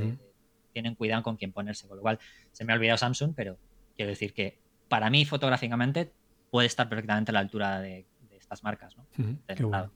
[0.72, 2.20] tienen cuidado con quién ponerse, con lo cual
[2.52, 3.58] se me ha olvidado Samsung, pero
[3.96, 6.14] quiero decir que para mí fotográficamente
[6.52, 8.06] puede estar perfectamente a la altura de,
[8.40, 9.08] estas marcas, ¿no?
[9.48, 9.92] bueno,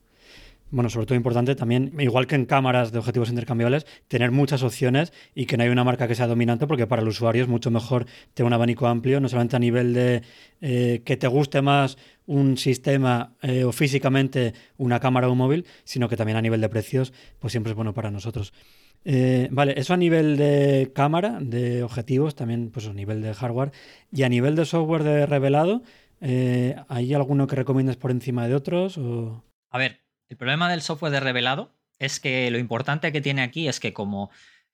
[0.88, 5.46] sobre todo importante también, igual que en cámaras de objetivos intercambiables, tener muchas opciones y
[5.46, 8.06] que no hay una marca que sea dominante, porque para el usuario es mucho mejor
[8.34, 10.22] tener un abanico amplio, no solamente a nivel de
[10.60, 11.96] eh, que te guste más
[12.26, 16.60] un sistema eh, o físicamente una cámara o un móvil, sino que también a nivel
[16.60, 18.52] de precios, pues siempre es bueno para nosotros.
[19.04, 23.70] Eh, vale, eso a nivel de cámara, de objetivos, también pues a nivel de hardware
[24.10, 25.82] y a nivel de software de revelado,
[26.20, 28.96] ¿hay alguno que recomiendas por encima de otros?
[28.96, 29.44] O...
[29.70, 33.68] A ver, el problema del software de revelado es que lo importante que tiene aquí
[33.68, 34.30] es que como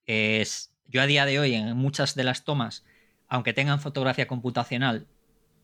[0.06, 2.84] es, yo a día de hoy en muchas de las tomas,
[3.28, 5.06] aunque tengan fotografía computacional,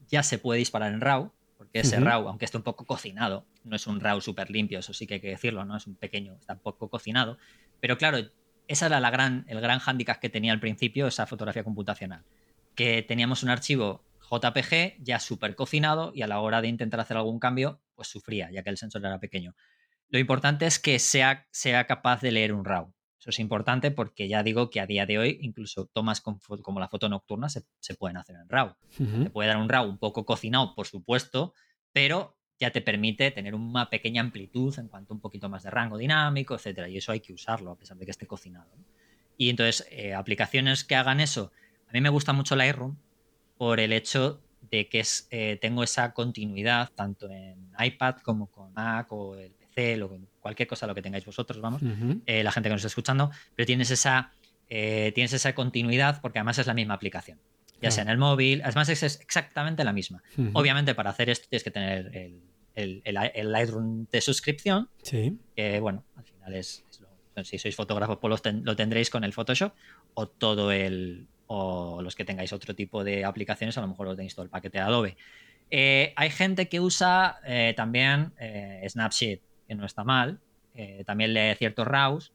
[0.09, 3.77] ya se puede disparar en RAW, porque ese RAW, aunque esté un poco cocinado, no
[3.77, 5.77] es un RAW súper limpio, eso sí que hay que decirlo, ¿no?
[5.77, 7.39] Es un pequeño, está un poco cocinado.
[7.81, 8.19] Pero claro,
[8.69, 12.23] esa era la gran, el gran hándicap que tenía al principio esa fotografía computacional.
[12.75, 17.17] Que teníamos un archivo JPG ya súper cocinado y a la hora de intentar hacer
[17.17, 19.55] algún cambio, pues sufría, ya que el sensor era pequeño.
[20.09, 22.93] Lo importante es que sea, sea capaz de leer un RAW.
[23.19, 26.89] Eso es importante porque ya digo que a día de hoy incluso tomas como la
[26.89, 27.65] foto nocturna se,
[27.99, 28.77] pueden hacer en RAW.
[28.97, 31.53] Te puede dar un RAW un poco cocinado, por supuesto,
[31.93, 35.71] pero ya te permite tener una pequeña amplitud en cuanto a un poquito más de
[35.71, 36.89] rango dinámico, etcétera.
[36.89, 38.71] Y eso hay que usarlo a pesar de que esté cocinado.
[39.37, 41.53] Y entonces, eh, aplicaciones que hagan eso.
[41.89, 42.97] A mí me gusta mucho Lightroom
[43.59, 44.41] por el hecho
[44.71, 49.55] de que es, eh, tengo esa continuidad tanto en iPad como con Mac o el
[49.77, 51.83] o cualquier cosa, lo que tengáis vosotros, vamos,
[52.25, 54.33] eh, la gente que nos está escuchando, pero tienes esa,
[54.71, 57.39] eh, tienes esa continuidad porque además es la misma aplicación.
[57.83, 60.23] Ya sea en el móvil, además es exactamente la misma.
[60.55, 62.11] Obviamente, para hacer esto tienes que tener
[62.75, 63.03] el,
[63.53, 64.89] Lightroom de suscripción.
[65.03, 65.37] Sí.
[65.55, 66.85] Que bueno, al final es.
[67.43, 69.75] si sois fotógrafos, pues lo, tendréis con el Photoshop
[70.15, 71.27] o todo el.
[71.49, 74.51] O los que tengáis otro tipo de aplicaciones, a lo mejor lo tenéis todo el
[74.51, 75.17] paquete de Adobe.
[75.71, 77.41] Eh, hay gente que usa
[77.77, 78.33] también
[78.89, 80.41] Snapseed que no está mal.
[80.75, 82.33] Eh, también lee ciertos RAWs.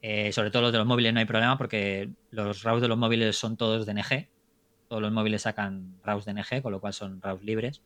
[0.00, 2.98] Eh, sobre todo los de los móviles no hay problema porque los RAWs de los
[2.98, 4.28] móviles son todos DNG.
[4.88, 7.82] Todos los móviles sacan RAWs DNG, con lo cual son RAWs libres.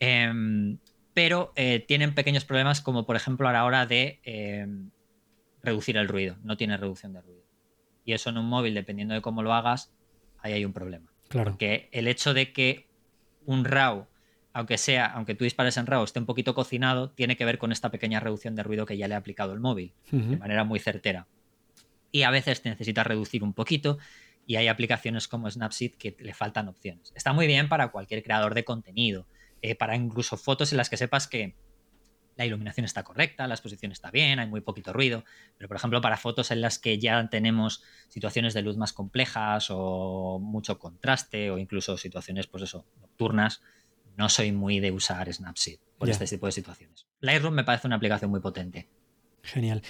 [0.00, 0.78] Em,
[1.14, 4.90] pero eh, tienen pequeños problemas como por ejemplo a la hora de em,
[5.62, 6.36] reducir el ruido.
[6.42, 7.44] No tiene reducción de ruido.
[8.04, 9.92] Y eso en un móvil, dependiendo de cómo lo hagas,
[10.38, 11.10] ahí hay un problema.
[11.28, 11.52] Claro.
[11.52, 12.86] Porque el hecho de que
[13.46, 14.06] un RAW
[14.56, 17.72] aunque sea, aunque tú dispares en RAW esté un poquito cocinado, tiene que ver con
[17.72, 20.78] esta pequeña reducción de ruido que ya le ha aplicado el móvil, de manera muy
[20.78, 21.26] certera.
[22.10, 23.98] Y a veces te necesitas reducir un poquito
[24.46, 27.12] y hay aplicaciones como Snapseed que le faltan opciones.
[27.14, 29.26] Está muy bien para cualquier creador de contenido,
[29.60, 31.54] eh, para incluso fotos en las que sepas que
[32.36, 35.22] la iluminación está correcta, la exposición está bien, hay muy poquito ruido,
[35.58, 39.66] pero por ejemplo para fotos en las que ya tenemos situaciones de luz más complejas
[39.68, 43.60] o mucho contraste o incluso situaciones pues eso, nocturnas,
[44.16, 47.06] no soy muy de usar Snapseed por este tipo de situaciones.
[47.20, 48.88] Lightroom me parece una aplicación muy potente.
[49.42, 49.82] Genial.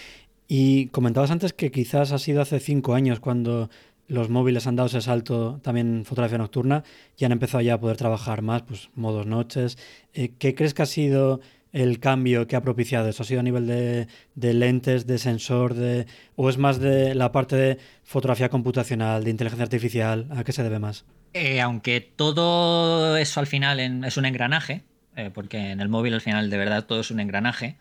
[0.48, 3.68] Y comentabas antes que quizás ha sido hace cinco años cuando
[4.08, 6.84] los móviles han dado ese salto también en fotografía nocturna
[7.16, 9.78] y han empezado ya a poder trabajar más, pues modos noches.
[10.12, 11.40] Eh, ¿Qué crees que ha sido
[11.72, 13.22] el cambio que ha propiciado eso?
[13.22, 17.32] ¿Ha sido a nivel de, de, lentes, de sensor, de, o es más de la
[17.32, 20.28] parte de fotografía computacional, de inteligencia artificial?
[20.30, 21.04] ¿A qué se debe más?
[21.32, 24.84] Eh, aunque todo eso al final es un engranaje,
[25.16, 27.78] eh, porque en el móvil al final de verdad todo es un engranaje,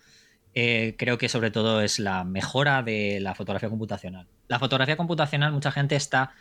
[0.54, 4.28] eh, creo que sobre todo es la mejora de la fotografía computacional.
[4.48, 6.34] La fotografía computacional, mucha gente está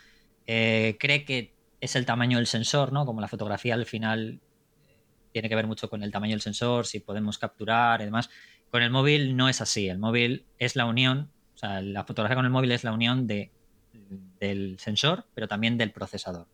[0.45, 3.05] cree que es el tamaño del sensor, ¿no?
[3.05, 4.41] Como la fotografía al final
[5.31, 8.29] tiene que ver mucho con el tamaño del sensor, si podemos capturar y demás.
[8.69, 9.89] Con el móvil no es así.
[9.89, 13.25] El móvil es la unión, o sea, la fotografía con el móvil es la unión
[13.25, 13.51] de,
[14.39, 16.47] del sensor, pero también del procesador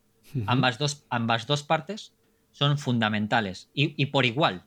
[0.48, 2.14] ambas, dos, ambas dos partes
[2.52, 4.64] son fundamentales y, por igual.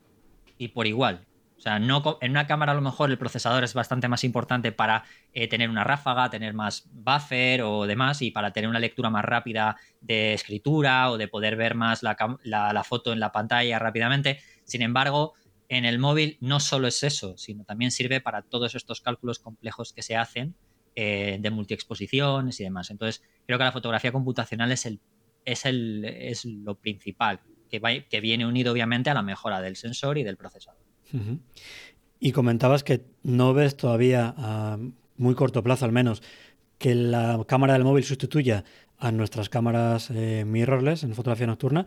[0.58, 1.26] Y por igual.
[1.56, 4.72] O sea, no, en una cámara a lo mejor el procesador es bastante más importante
[4.72, 9.08] para eh, tener una ráfaga, tener más buffer o demás, y para tener una lectura
[9.08, 14.40] más rápida de escritura o de poder ver más la, foto en la pantalla rápidamente.
[14.64, 15.34] Sin embargo,
[15.68, 19.92] en el móvil no solo es eso, sino también sirve para todos estos cálculos complejos
[19.92, 20.54] que se hacen
[20.96, 22.90] eh, de multiexposiciones y demás.
[22.90, 25.00] Entonces, creo que la fotografía computacional es, el,
[25.44, 27.40] es, el, es lo principal,
[27.70, 30.80] que, que viene unido obviamente a la mejora del sensor y del procesador.
[32.18, 34.78] Y comentabas que no ves todavía a
[35.16, 36.22] muy corto plazo al menos
[36.78, 38.64] que la cámara del móvil sustituya
[38.98, 41.86] a nuestras cámaras eh, mirrorless en fotografía nocturna.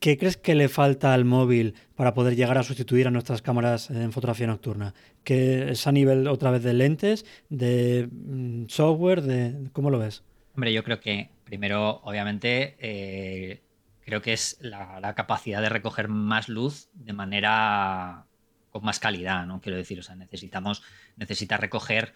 [0.00, 3.90] ¿Qué crees que le falta al móvil para poder llegar a sustituir a nuestras cámaras
[3.90, 4.94] en fotografía nocturna?
[5.24, 10.22] ¿Que es a nivel otra vez de lentes, de mm, software, de cómo lo ves?
[10.54, 13.62] Hombre, yo creo que primero, obviamente, eh,
[14.04, 18.26] creo que es la, capacidad de recoger más luz de manera
[18.68, 19.62] con más calidad, ¿no?
[19.62, 20.82] Quiero decir, o sea, necesitamos,
[21.16, 22.12] necesita recoger,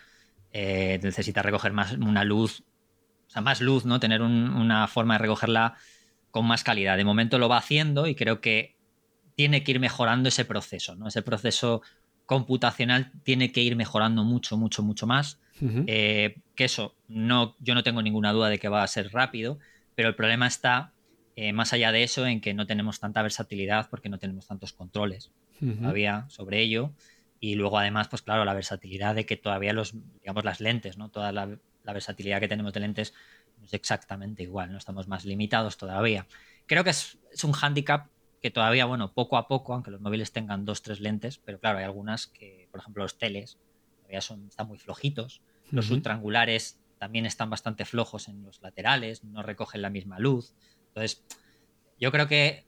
[0.52, 2.62] eh, necesita recoger más una luz,
[3.26, 4.00] o sea, más luz, ¿no?
[4.00, 5.76] Tener una forma de recogerla
[6.30, 6.98] con más calidad.
[6.98, 8.76] De momento lo va haciendo y creo que
[9.34, 11.08] tiene que ir mejorando ese proceso, ¿no?
[11.08, 11.80] Ese proceso
[12.26, 15.40] computacional tiene que ir mejorando mucho, mucho, mucho más.
[15.86, 19.58] Eh, que eso, no, yo no tengo ninguna duda de que va a ser rápido,
[19.94, 20.92] pero el problema está
[21.36, 24.72] eh, más allá de eso en que no tenemos tanta versatilidad porque no tenemos tantos
[24.72, 25.30] controles
[25.60, 26.92] todavía sobre ello.
[27.38, 31.08] Y luego además, pues claro, la versatilidad de que todavía los, digamos, las lentes, ¿no?
[31.08, 33.14] Toda la, la versatilidad que tenemos de lentes
[33.64, 36.26] es exactamente igual, no estamos más limitados todavía.
[36.66, 38.08] Creo que es, un hándicap
[38.40, 41.78] que todavía, bueno, poco a poco, aunque los móviles tengan dos, tres lentes, pero claro,
[41.78, 43.58] hay algunas que, por ejemplo, los teles
[44.12, 45.40] todavía son, están muy flojitos.
[45.70, 50.54] Los ultraangulares también están bastante flojos en los laterales, no recogen la misma luz.
[50.88, 51.24] Entonces,
[51.98, 52.66] yo creo que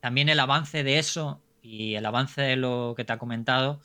[0.00, 3.80] también el avance de eso y el avance de lo que te ha comentado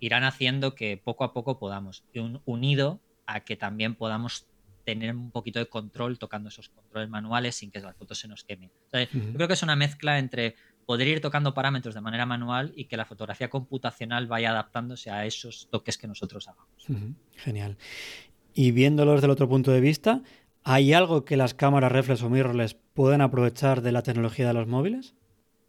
[0.00, 2.04] irán haciendo que poco a poco podamos,
[2.46, 4.46] unido a que también podamos
[4.84, 8.44] tener un poquito de control tocando esos controles manuales sin que las fotos se nos
[8.44, 8.70] quemen.
[8.92, 10.54] Yo creo que es una mezcla entre
[10.86, 15.26] poder ir tocando parámetros de manera manual y que la fotografía computacional vaya adaptándose a
[15.26, 16.86] esos toques que nosotros hagamos.
[17.34, 17.76] Genial.
[18.54, 20.22] Y viéndolo desde el otro punto de vista,
[20.62, 24.68] ¿hay algo que las cámaras reflex o mirrorless pueden aprovechar de la tecnología de los
[24.68, 25.14] móviles?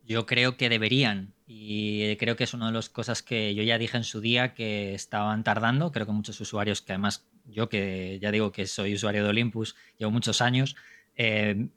[0.06, 3.78] Yo creo que deberían y creo que es una de las cosas que yo ya
[3.78, 5.92] dije en su día que estaban tardando.
[5.92, 9.76] Creo que muchos usuarios que además yo que ya digo que soy usuario de Olympus,
[9.98, 10.76] llevo muchos años,
[11.16, 11.68] eh,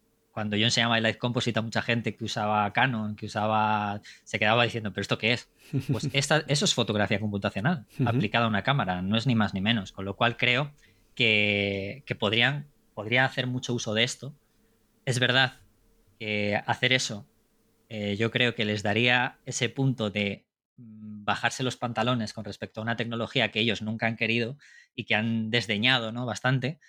[0.40, 4.38] cuando yo enseñaba el Light Composite a mucha gente que usaba Canon, que usaba, se
[4.38, 5.50] quedaba diciendo, ¿pero esto qué es?
[5.92, 9.60] Pues esta, eso es fotografía computacional aplicada a una cámara, no es ni más ni
[9.60, 9.92] menos.
[9.92, 10.72] Con lo cual creo
[11.14, 14.34] que, que podrían, podría hacer mucho uso de esto.
[15.04, 15.60] Es verdad
[16.18, 17.28] que hacer eso,
[17.90, 20.46] eh, yo creo que les daría ese punto de
[20.78, 24.56] mm, bajarse los pantalones con respecto a una tecnología que ellos nunca han querido
[24.94, 26.24] y que han desdeñado ¿no?
[26.24, 26.80] bastante.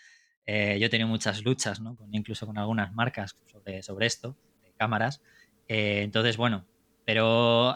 [0.45, 1.97] Eh, yo he tenido muchas luchas, ¿no?
[2.11, 5.21] incluso con algunas marcas sobre, sobre esto, de cámaras.
[5.67, 6.65] Eh, entonces, bueno,
[7.05, 7.75] pero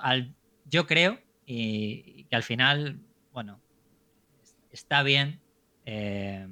[0.66, 2.99] yo creo y, que al final,
[3.32, 3.61] bueno,
[4.72, 5.39] está bien
[5.86, 6.47] eh,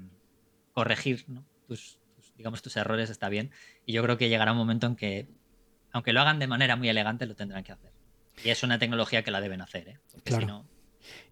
[0.73, 1.25] corregir
[1.67, 1.99] tus,
[2.37, 3.51] digamos, tus errores, está bien.
[3.85, 5.27] Y yo creo que llegará un momento en que,
[5.91, 7.91] aunque lo hagan de manera muy elegante, lo tendrán que hacer.
[8.43, 9.99] Y es una tecnología que la deben hacer, ¿eh?
[10.11, 10.65] porque si no,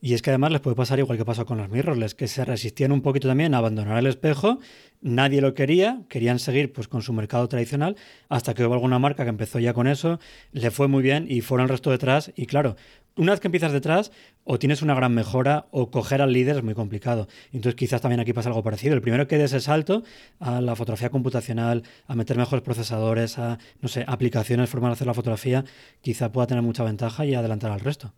[0.02, 2.46] y es que además les puede pasar igual que pasó con los mirrorless, que se
[2.46, 4.60] resistían un poquito también a abandonar el espejo,
[5.02, 7.96] nadie lo quería, querían seguir pues con su mercado tradicional,
[8.30, 10.20] hasta que hubo alguna marca que empezó ya con eso,
[10.52, 12.32] le fue muy bien y fueron el resto detrás.
[12.36, 12.76] Y claro,
[13.16, 14.12] una vez que empiezas detrás,
[14.46, 17.28] o tienes una gran mejora, o coger al líder es muy complicado.
[17.52, 18.94] Entonces quizás también aquí pasa algo parecido.
[18.94, 20.04] El primero que des el salto
[20.40, 25.08] a la fotografía computacional, a meter mejores procesadores, a, no sé, aplicaciones, formas de hacer
[25.08, 25.66] la fotografía,
[26.02, 28.14] quizá pueda tener mucha ventaja y adelantar al resto.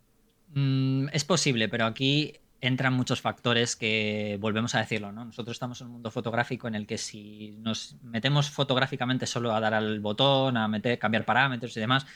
[0.54, 5.24] Mm, es posible, pero aquí entran muchos factores que volvemos a decirlo, ¿no?
[5.24, 9.60] Nosotros estamos en un mundo fotográfico en el que si nos metemos fotográficamente solo a
[9.60, 12.06] dar al botón, a meter, cambiar parámetros y demás,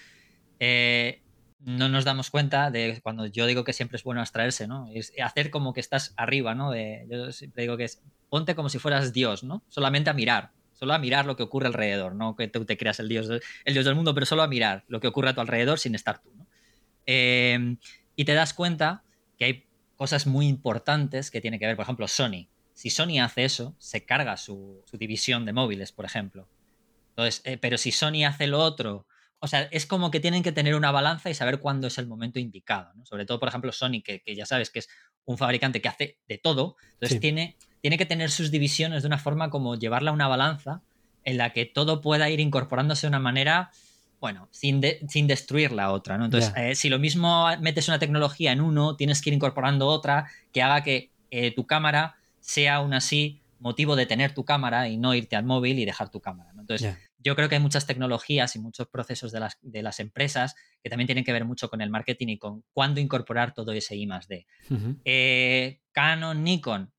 [0.61, 1.21] eh,
[1.61, 4.89] no nos damos cuenta de cuando yo digo que siempre es bueno abstraerse, ¿no?
[4.95, 6.73] Es hacer como que estás arriba, ¿no?
[6.75, 9.65] Yo siempre digo que es ponte como si fueras Dios, ¿no?
[9.69, 13.01] Solamente a mirar, solo a mirar lo que ocurre alrededor, no que tú te creas
[13.01, 13.29] el Dios,
[13.65, 15.97] el Dios del mundo, pero solo a mirar lo que ocurre a tu alrededor sin
[15.97, 16.47] estar tú, ¿no?
[17.05, 17.77] Eh,
[18.19, 19.05] y te das cuenta
[19.39, 22.49] que hay cosas muy importantes que tiene que ver, por ejemplo, Sony.
[22.75, 26.49] Si Sony hace eso, se carga su, división de móviles, por ejemplo.
[27.11, 29.07] Entonces, eh, pero si Sony hace lo otro,
[29.39, 32.09] o sea, es como que tienen que tener una balanza y saber cuándo es el
[32.09, 32.93] momento indicado.
[33.05, 34.89] Sobre todo, por ejemplo, Sony, que, ya sabes que es
[35.25, 36.75] un fabricante que hace de todo.
[36.95, 40.83] Entonces, tiene, tiene que tener sus divisiones de una forma como llevarla a una balanza
[41.23, 43.71] en la que todo pueda ir incorporándose de una manera
[44.21, 46.25] bueno, sin, sin destruir la otra, ¿no?
[46.25, 50.29] Entonces, eh, si lo mismo metes una tecnología en uno, tienes que ir incorporando otra
[50.53, 54.97] que haga que eh, tu cámara sea aún así motivo de tener tu cámara y
[54.97, 56.51] no irte al móvil y dejar tu cámara.
[56.59, 60.55] Entonces, yo creo que hay muchas tecnologías y muchos procesos de las, de las, empresas
[60.83, 63.97] que también tienen que ver mucho con el marketing y con cuándo incorporar todo ese
[63.97, 64.47] I más D.
[65.05, 66.93] Eh, Canon, Nikon,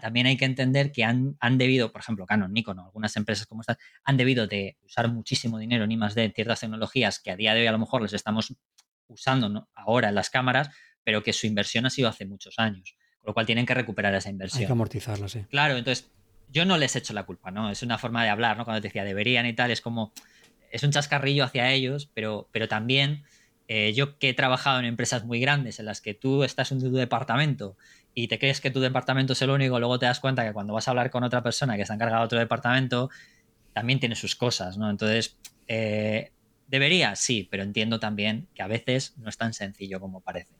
[0.00, 3.78] también hay que entender que han, debido, por ejemplo, Canon, Nikon algunas empresas como estas,
[4.04, 7.36] han debido de usar muchísimo dinero en I más D en ciertas tecnologías que a
[7.36, 8.54] día de hoy a lo mejor les estamos
[9.06, 10.70] usando ahora en las cámaras,
[11.02, 12.96] pero que su inversión ha sido hace muchos años.
[13.20, 14.60] Con lo cual tienen que recuperar esa inversión.
[14.60, 15.44] Hay que amortizarla, sí.
[15.48, 16.10] Claro, entonces
[16.50, 17.70] yo no les echo la culpa, ¿no?
[17.70, 18.64] Es una forma de hablar, ¿no?
[18.64, 20.12] Cuando te decía deberían y tal, es como,
[20.70, 23.24] es un chascarrillo hacia ellos, pero, pero también
[23.68, 26.80] eh, yo que he trabajado en empresas muy grandes en las que tú estás en
[26.80, 27.76] tu departamento
[28.14, 30.72] y te crees que tu departamento es el único, luego te das cuenta que cuando
[30.72, 33.10] vas a hablar con otra persona que está encargada de otro departamento,
[33.74, 34.90] también tiene sus cosas, ¿no?
[34.90, 35.38] Entonces,
[35.68, 36.32] eh,
[36.66, 40.57] debería, sí, pero entiendo también que a veces no es tan sencillo como parece.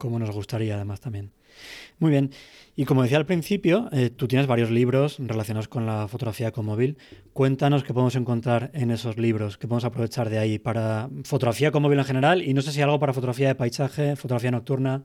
[0.00, 1.30] Como nos gustaría, además, también.
[1.98, 2.30] Muy bien.
[2.74, 6.64] Y como decía al principio, eh, tú tienes varios libros relacionados con la fotografía con
[6.64, 6.96] móvil.
[7.34, 11.82] Cuéntanos qué podemos encontrar en esos libros, qué podemos aprovechar de ahí para fotografía con
[11.82, 15.04] móvil en general y no sé si algo para fotografía de paisaje, fotografía nocturna.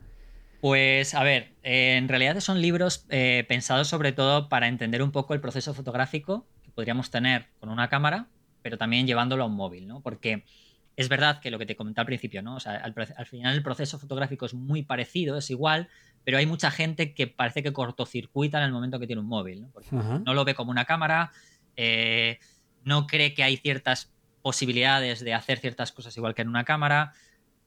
[0.61, 5.11] Pues a ver, eh, en realidad son libros eh, pensados sobre todo para entender un
[5.11, 8.29] poco el proceso fotográfico que podríamos tener con una cámara,
[8.61, 9.99] pero también llevándolo a un móvil, ¿no?
[9.99, 10.45] Porque
[10.95, 12.55] es verdad que lo que te comenté al principio, ¿no?
[12.55, 15.89] O sea, al, final el proceso fotográfico es muy parecido, es igual,
[16.23, 19.61] pero hay mucha gente que parece que cortocircuita en el momento que tiene un móvil,
[19.61, 19.69] ¿no?
[19.71, 21.31] Porque no lo ve como una cámara,
[21.75, 22.39] eh,
[22.83, 27.13] no cree que hay ciertas posibilidades de hacer ciertas cosas igual que en una cámara,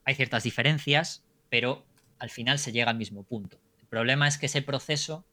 [0.05, 1.85] hay ciertas diferencias, pero
[2.19, 3.61] al final se llega al mismo punto.
[3.81, 5.27] El problema es que ese proceso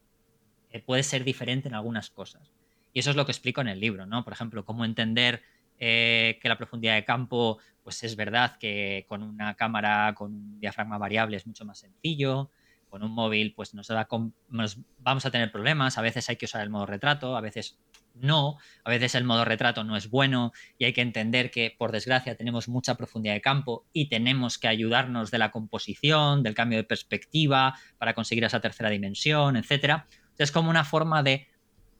[0.71, 2.51] eh, puede ser diferente en algunas cosas.
[2.91, 4.23] Y eso es lo que explico en el libro, ¿no?
[4.23, 5.43] Por ejemplo, cómo entender
[5.79, 10.59] eh, que la profundidad de campo, pues es verdad que con una cámara con un
[10.59, 12.49] diafragma variable es mucho más sencillo.
[12.89, 14.07] Con un móvil, pues nos, da
[14.49, 15.97] nos vamos a tener problemas.
[15.97, 17.77] A veces hay que usar el modo retrato, a veces
[18.13, 18.57] no.
[18.83, 22.35] A veces el modo retrato no es bueno y hay que entender que, por desgracia,
[22.35, 26.83] tenemos mucha profundidad de campo y tenemos que ayudarnos de la composición, del cambio de
[26.85, 30.03] perspectiva para conseguir esa tercera dimensión, etc.
[30.37, 31.47] Es como una forma de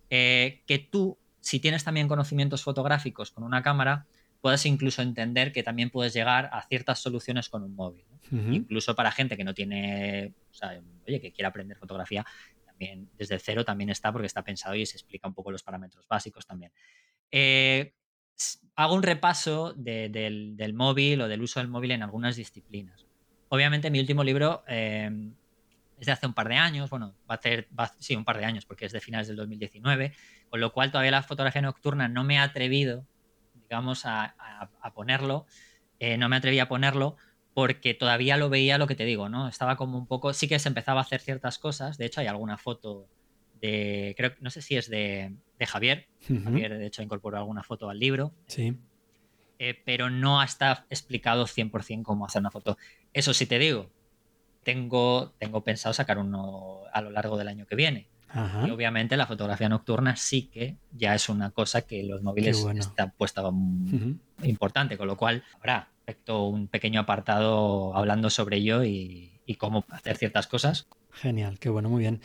[0.10, 4.08] eh, que tú si tienes también conocimientos fotográficos con una cámara,
[4.42, 8.04] puedes incluso entender que también puedes llegar a ciertas soluciones con un móvil.
[8.32, 12.26] Incluso para gente que no tiene, o sea, oye, que quiera aprender fotografía,
[12.66, 16.08] también desde cero también está porque está pensado y se explica un poco los parámetros
[16.08, 16.72] básicos también.
[17.30, 17.94] Eh,
[18.76, 23.06] hago un repaso del, móvil o del uso del móvil en algunas disciplinas.
[23.50, 25.12] Obviamente mi último libro eh,
[26.00, 27.68] es de hace un par de años, bueno, va a hacer,
[28.00, 30.14] sí, un par de años porque es de finales del 2019,
[30.50, 33.06] con lo cual todavía la fotografía nocturna no me ha atrevido,
[33.54, 34.36] digamos, a,
[34.94, 35.46] ponerlo,
[36.00, 37.16] eh, no me atreví a ponerlo
[37.54, 39.48] porque todavía lo veía lo que te digo, ¿no?
[39.48, 42.28] Estaba como un poco, sí que se empezaba a hacer ciertas cosas, de hecho hay
[42.28, 43.08] alguna foto
[43.62, 45.34] de, creo, no sé si es de,
[45.66, 48.34] Javier, Javier de hecho incorporó alguna foto al libro.
[48.48, 48.78] Sí.
[49.58, 52.78] Eh, pero no está explicado 100% cómo hacer una foto.
[53.14, 53.90] Eso sí te digo,
[54.66, 58.08] tengo, tengo pensado sacar uno a lo largo del año que viene.
[58.68, 63.14] Y obviamente la fotografía nocturna sí que ya es una cosa que los móviles están
[63.16, 63.44] puesta
[64.44, 65.88] importante, con lo cual habrá
[66.28, 70.86] un pequeño apartado hablando sobre ello y, cómo hacer ciertas cosas.
[71.14, 72.20] Genial, qué bueno, muy bien.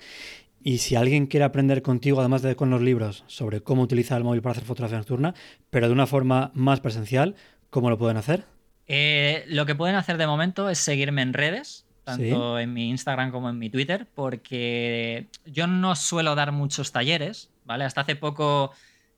[0.64, 4.24] Y si alguien quiere aprender contigo, además de con los libros, sobre cómo utilizar el
[4.24, 5.34] móvil para hacer fotografía nocturna,
[5.70, 7.36] pero de una forma más presencial,
[7.70, 8.46] ¿cómo lo pueden hacer?
[8.88, 13.30] Eh, lo que pueden hacer de momento es seguirme en redes tanto en mi Instagram
[13.30, 17.84] como en mi Twitter, porque yo no suelo dar muchos talleres, ¿vale?
[17.84, 18.72] Hasta hace poco,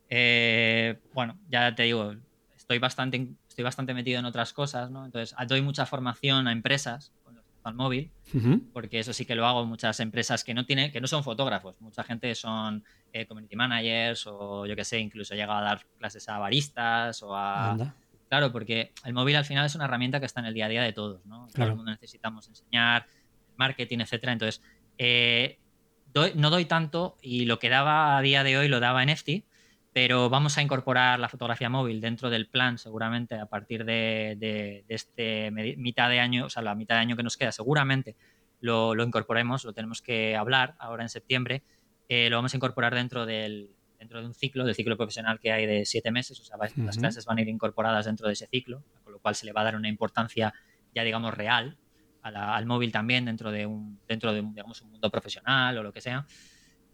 [0.09, 2.15] eh, bueno, ya te digo,
[2.57, 5.05] estoy bastante, estoy bastante metido en otras cosas, ¿no?
[5.05, 8.11] Entonces, doy mucha formación a empresas con al móvil,
[8.73, 11.81] porque eso sí que lo hago muchas empresas que no tienen, que no son fotógrafos,
[11.81, 15.87] mucha gente son eh, community managers o yo que sé, incluso he llegado a dar
[15.99, 17.95] clases a baristas o a
[18.33, 20.69] Claro, porque el móvil al final es una herramienta que está en el día a
[20.71, 21.49] día de todos, ¿no?
[21.55, 23.05] Todo el mundo necesitamos enseñar,
[23.57, 24.33] marketing, etcétera.
[24.33, 24.63] Entonces,
[24.97, 25.59] eh,
[26.35, 29.45] no doy tanto y lo que daba a día de hoy lo daba en EFTI,
[29.93, 35.51] pero vamos a incorporar la fotografía móvil dentro del plan seguramente a partir de, este
[35.51, 38.17] mitad de año, o sea, la mitad de año que nos queda, seguramente
[38.61, 41.65] lo, incorporemos, lo tenemos que hablar ahora en septiembre,
[42.09, 45.53] eh, lo vamos a incorporar dentro del, dentro de un ciclo, del ciclo profesional que
[45.53, 48.49] hay de siete meses, o sea, las clases van a ir incorporadas dentro de ese
[48.49, 50.53] ciclo, con lo cual se le va a dar una importancia
[50.93, 51.79] ya, digamos, real
[52.23, 55.93] al móvil también dentro de un, dentro de un, digamos, un mundo profesional o lo
[55.93, 56.27] que sea,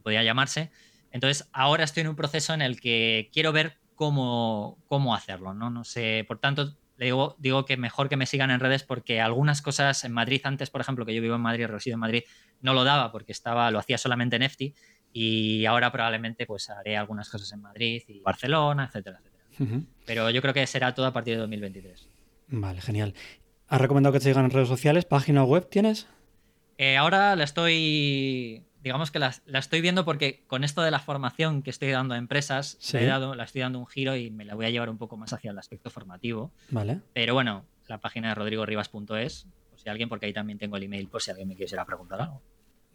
[0.02, 0.70] podría llamarse.
[1.10, 5.70] Entonces, ahora estoy en un proceso en el que quiero ver cómo, cómo hacerlo, ¿no?
[5.70, 9.20] No sé, por tanto, le digo, digo que mejor que me sigan en redes porque
[9.20, 12.22] algunas cosas en Madrid antes, por ejemplo, que yo vivo en Madrid, resido en Madrid,
[12.60, 14.74] no lo daba porque estaba, lo hacía solamente en EFTI
[15.12, 19.82] y ahora probablemente pues haré algunas cosas en Madrid y Barcelona, etcétera, etcétera.
[20.06, 22.08] Pero yo creo que será todo a partir de 2023.
[22.48, 23.14] Vale, genial.
[23.68, 25.04] ¿Has recomendado que te sigan en redes sociales?
[25.04, 26.06] ¿Página web tienes?
[26.78, 31.62] Eh, ahora la estoy, digamos que la, estoy viendo porque con esto de la formación
[31.62, 34.54] que estoy dando a empresas, he dado, la estoy dando un giro y me la
[34.54, 36.52] voy a llevar un poco más hacia el aspecto formativo.
[36.70, 37.00] Vale.
[37.12, 41.08] Pero bueno, la página de rodrigorivas.es, por si alguien, porque ahí también tengo el email
[41.08, 42.40] por si alguien me quisiera preguntar algo.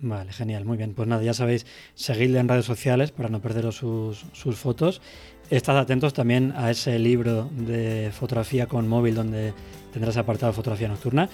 [0.03, 0.93] Vale, genial, muy bien.
[0.93, 5.01] Pues nada, ya sabéis, seguidle en redes sociales para no perderos sus, sus fotos.
[5.49, 9.53] Estad atentos también a ese libro de fotografía con móvil donde
[9.93, 11.29] tendrás apartado fotografía nocturna.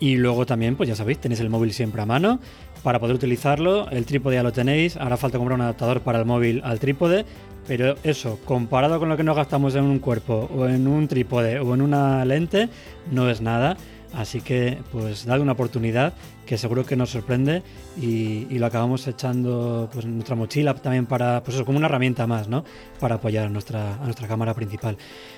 [0.00, 2.40] Y luego también, pues ya sabéis, tenéis el móvil siempre a mano
[2.82, 3.90] para poder utilizarlo.
[3.90, 4.96] El trípode ya lo tenéis.
[4.96, 7.26] Ahora falta comprar un adaptador para el móvil al trípode.
[7.68, 11.58] Pero eso, comparado con lo que nos gastamos en un cuerpo o en un trípode
[11.58, 12.70] o en una lente,
[13.10, 13.76] no es nada.
[14.14, 16.14] Así que pues dale una oportunidad
[16.46, 17.62] que seguro que nos sorprende
[18.00, 22.26] y, lo acabamos echando pues, en nuestra mochila también para, pues eso, como una herramienta
[22.26, 22.64] más, ¿no?
[23.00, 24.96] Para apoyar a nuestra, a nuestra cámara principal.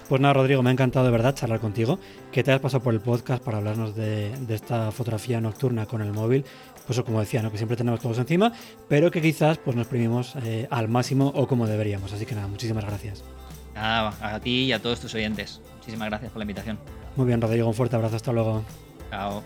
[0.09, 1.98] Pues nada, Rodrigo, me ha encantado de verdad charlar contigo,
[2.30, 6.12] que te hayas pasado por el podcast para hablarnos de, esta fotografía nocturna con el
[6.12, 6.44] móvil.
[6.86, 7.50] Pues eso, como decía, ¿no?
[7.50, 8.52] que siempre tenemos todos encima,
[8.88, 12.12] pero que quizás pues nos exprimimos eh, al máximo o como deberíamos.
[12.12, 13.24] Así que nada, muchísimas gracias.
[13.74, 15.61] Nada, a ti y a todos tus oyentes.
[15.78, 16.78] Muchísimas gracias por la invitación.
[17.16, 18.62] Muy bien, Rodrigo, un fuerte abrazo, hasta luego.
[19.11, 19.42] Chao.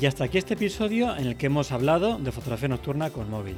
[0.00, 3.56] Y hasta aquí este episodio en el que hemos hablado de fotografía nocturna con móvil.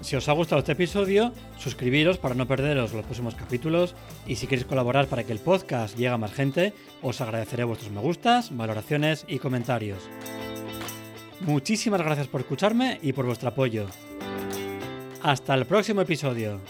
[0.00, 3.94] Si os ha gustado este episodio, suscribiros para no perderos los próximos capítulos
[4.26, 6.72] y si queréis colaborar para que el podcast llegue a más gente,
[7.02, 9.98] os agradeceré vuestros me gustas, valoraciones y comentarios.
[11.40, 13.88] Muchísimas gracias por escucharme y por vuestro apoyo.
[15.22, 16.60] Hasta el próximo episodio.